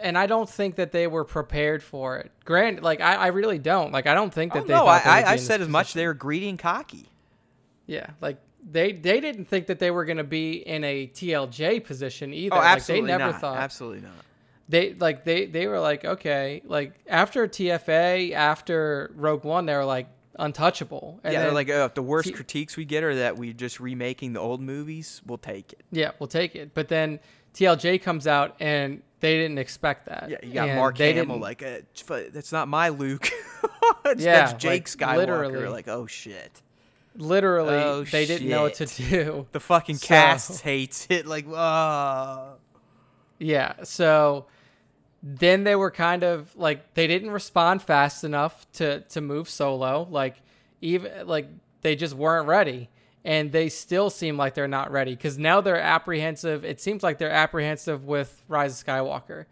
[0.00, 2.30] and I don't think that they were prepared for it.
[2.44, 3.92] Grant, like, I, I really don't.
[3.92, 4.74] Like, I don't think that Oh, they.
[4.74, 5.94] no, I, I, I said as much.
[5.94, 7.08] They were greedy and cocky.
[7.88, 8.38] Yeah, like
[8.70, 12.54] they they didn't think that they were going to be in a TLJ position either.
[12.54, 13.40] Oh, like, absolutely they never not.
[13.40, 13.56] thought.
[13.56, 14.12] Absolutely not.
[14.68, 19.84] They like they they were like okay, like after TFA, after Rogue One, they were
[19.84, 20.08] like
[20.38, 21.20] untouchable.
[21.24, 23.80] And yeah, they're like, oh, the worst T- critiques we get are that we're just
[23.80, 25.80] remaking the old movies, we'll take it.
[25.90, 26.74] Yeah, we'll take it.
[26.74, 27.18] But then
[27.54, 30.28] TLJ comes out and they didn't expect that.
[30.30, 33.28] Yeah, you got And Mark they Hamill didn't- like, uh, that's not my Luke.
[34.04, 34.70] that's, Yeah, that's Jake
[35.00, 35.16] like, Skywalker.
[35.16, 35.68] literally.
[35.68, 36.62] Like, oh shit.
[37.18, 39.46] Literally Oh, they didn't know what to do.
[39.52, 41.26] The fucking So- cast hates it.
[41.26, 42.52] Like, uh
[43.38, 44.46] Yeah, so
[45.22, 50.06] then they were kind of like they didn't respond fast enough to to move solo.
[50.10, 50.36] Like
[50.80, 51.48] even like
[51.82, 52.88] they just weren't ready.
[53.24, 56.64] And they still seem like they're not ready because now they're apprehensive.
[56.64, 59.44] It seems like they're apprehensive with Rise of Skywalker.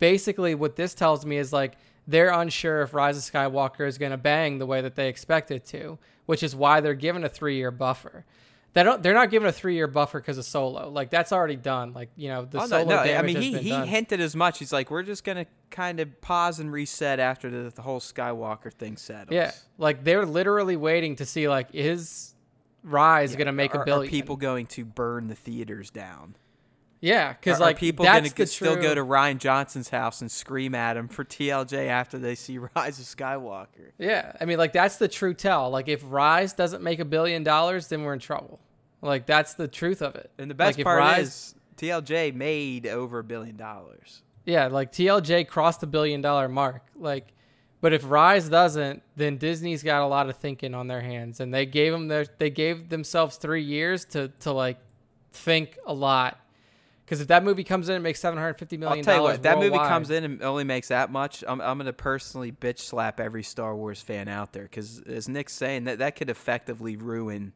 [0.00, 1.74] Basically, what this tells me is like
[2.06, 5.50] they're unsure if Rise of Skywalker is going to bang the way that they expect
[5.52, 8.24] it to, which is why they're given a three year buffer.
[8.74, 9.02] They don't.
[9.02, 10.88] They're not given a three year buffer because of Solo.
[10.88, 11.92] Like that's already done.
[11.92, 13.86] Like you know the Oh, no, Solo no, I mean, he he done.
[13.86, 14.58] hinted as much.
[14.58, 18.00] He's like, we're just going to kind of pause and reset after the, the whole
[18.00, 19.34] Skywalker thing settles.
[19.34, 22.34] Yeah, like they're literally waiting to see like is
[22.82, 24.08] Rise Yeah, gonna make are, a billion?
[24.08, 26.34] Are people going to burn the theaters down?
[27.02, 30.72] Yeah, because like people going to still true, go to Rian Johnson's house and scream
[30.72, 33.90] at him for TLJ after they see Rise of Skywalker?
[33.98, 35.68] Yeah, I mean like that's the true tell.
[35.68, 38.60] Like if Rise doesn't make a billion dollars, then we're in trouble.
[39.02, 40.30] Like that's the truth of it.
[40.38, 44.22] And the best Like, part Rise- is TLJ made over a billion dollars.
[44.44, 46.82] Yeah, like TLJ crossed the billion dollar mark.
[46.94, 47.32] Like,
[47.80, 51.52] but if Rise doesn't, then Disney's got a lot of thinking on their hands, and
[51.52, 54.78] they gave them their they gave themselves three years to to like
[55.32, 56.38] think a lot.
[57.12, 59.22] Because if that movie comes in and makes seven hundred fifty million I'll tell you
[59.22, 61.92] what, if that movie comes in and only makes that much, I'm, I'm going to
[61.92, 66.16] personally bitch slap every Star Wars fan out there because, as Nick's saying, that, that
[66.16, 67.52] could effectively ruin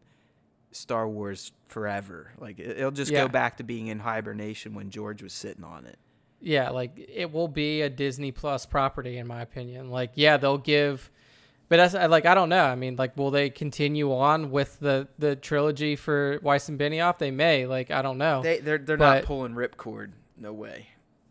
[0.72, 2.32] Star Wars forever.
[2.38, 3.22] Like, it, it'll just Yeah.
[3.22, 5.96] go back to being in hibernation when George was sitting on it.
[6.42, 9.88] Yeah, like it will be a Disney Plus property in my opinion.
[9.88, 11.10] Like yeah, they'll give
[11.68, 12.64] But that's I- like I don't know.
[12.64, 17.18] I mean, like, will they continue on with the the trilogy for Weiss and Benioff?
[17.18, 17.66] They may.
[17.66, 18.42] Like, I don't know.
[18.42, 20.12] They they're they're But- not pulling ripcord.
[20.38, 20.88] No way.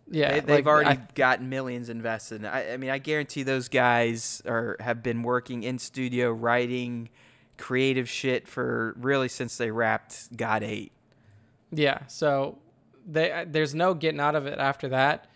[0.09, 2.43] yeah, they, they've like, already I- gotten millions invested.
[2.45, 7.09] I, I mean, I guarantee those guys are have been working in studio writing
[7.57, 10.91] creative shit for really since they wrapped GoT Eight.
[11.71, 12.57] Yeah, so
[13.07, 15.27] they there's no getting out of it after that.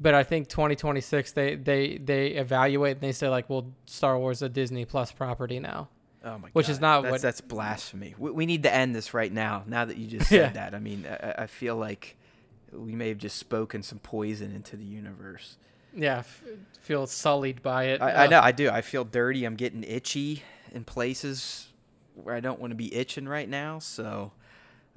[0.00, 4.38] But I think 2026 they they they evaluate and they say like, well, Star Wars
[4.38, 5.88] is a Disney Plus property now.
[6.24, 6.72] Oh my Which God.
[6.72, 8.14] is not that's, what- that's blasphemy.
[8.18, 9.64] We, we need to end this right now.
[9.66, 10.48] Now that you just said Yeah.
[10.70, 12.16] that, I mean, I, I feel like
[12.72, 15.56] we may have just spoken some poison into the universe.
[15.94, 16.42] Yeah, f-
[16.82, 18.02] feel sullied by it.
[18.02, 18.68] I, I know, I do.
[18.68, 19.44] I feel dirty.
[19.44, 21.68] I'm getting itchy in places
[22.14, 23.78] where I don't want to be itching right now.
[23.78, 24.32] So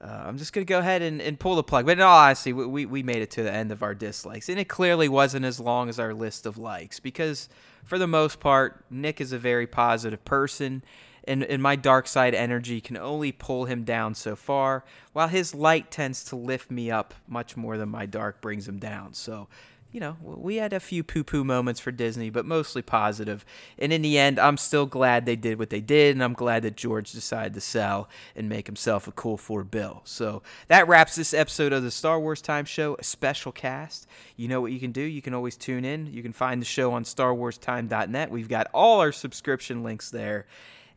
[0.03, 1.86] uh, I'm just gonna go ahead and, and pull the plug.
[1.86, 4.68] But honesty, we, we we made it to the end of our dislikes, and it
[4.68, 7.49] clearly wasn't as long as our list of likes because
[7.84, 10.84] for the most part, Nick is a very positive person.
[11.23, 14.84] And, and my dark side energy can only pull him down so far,
[15.14, 18.80] while his light tends to lift me up much more than my dark brings him
[18.80, 19.14] down.
[19.14, 19.48] So,
[19.91, 23.45] you know, we had a few poo poo moments for Disney, but mostly positive.
[23.77, 26.63] And in the end, I'm still glad they did what they did, and I'm glad
[26.63, 30.01] that George decided to sell and make himself a cool four bill.
[30.05, 34.07] So that wraps this episode of the Star Wars Time Show, a special cast.
[34.38, 35.01] You know what you can do?
[35.01, 36.07] You can always tune in.
[36.07, 38.31] You can find the show on StarWarsTime.net.
[38.31, 40.45] We've got all our subscription links there.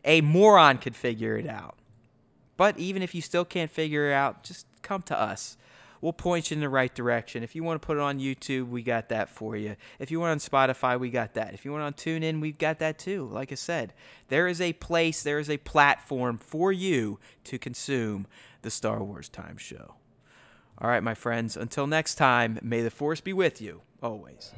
[0.04, 1.76] A moron could figure it out.
[2.56, 5.56] But even if you still can't figure it out, just come to us.
[6.04, 7.42] We'll point you in the right direction.
[7.42, 9.74] If you want to put it on YouTube, we got that for you.
[9.98, 11.54] If you want on Spotify, we got that.
[11.54, 13.26] If you want on TuneIn, we've got that too.
[13.26, 13.94] Like I said,
[14.28, 18.26] there is a place, there is a platform for you to consume
[18.60, 19.94] the Star Wars Time Show.
[20.76, 24.52] All right, my friends, until next time, may the Force be with you always.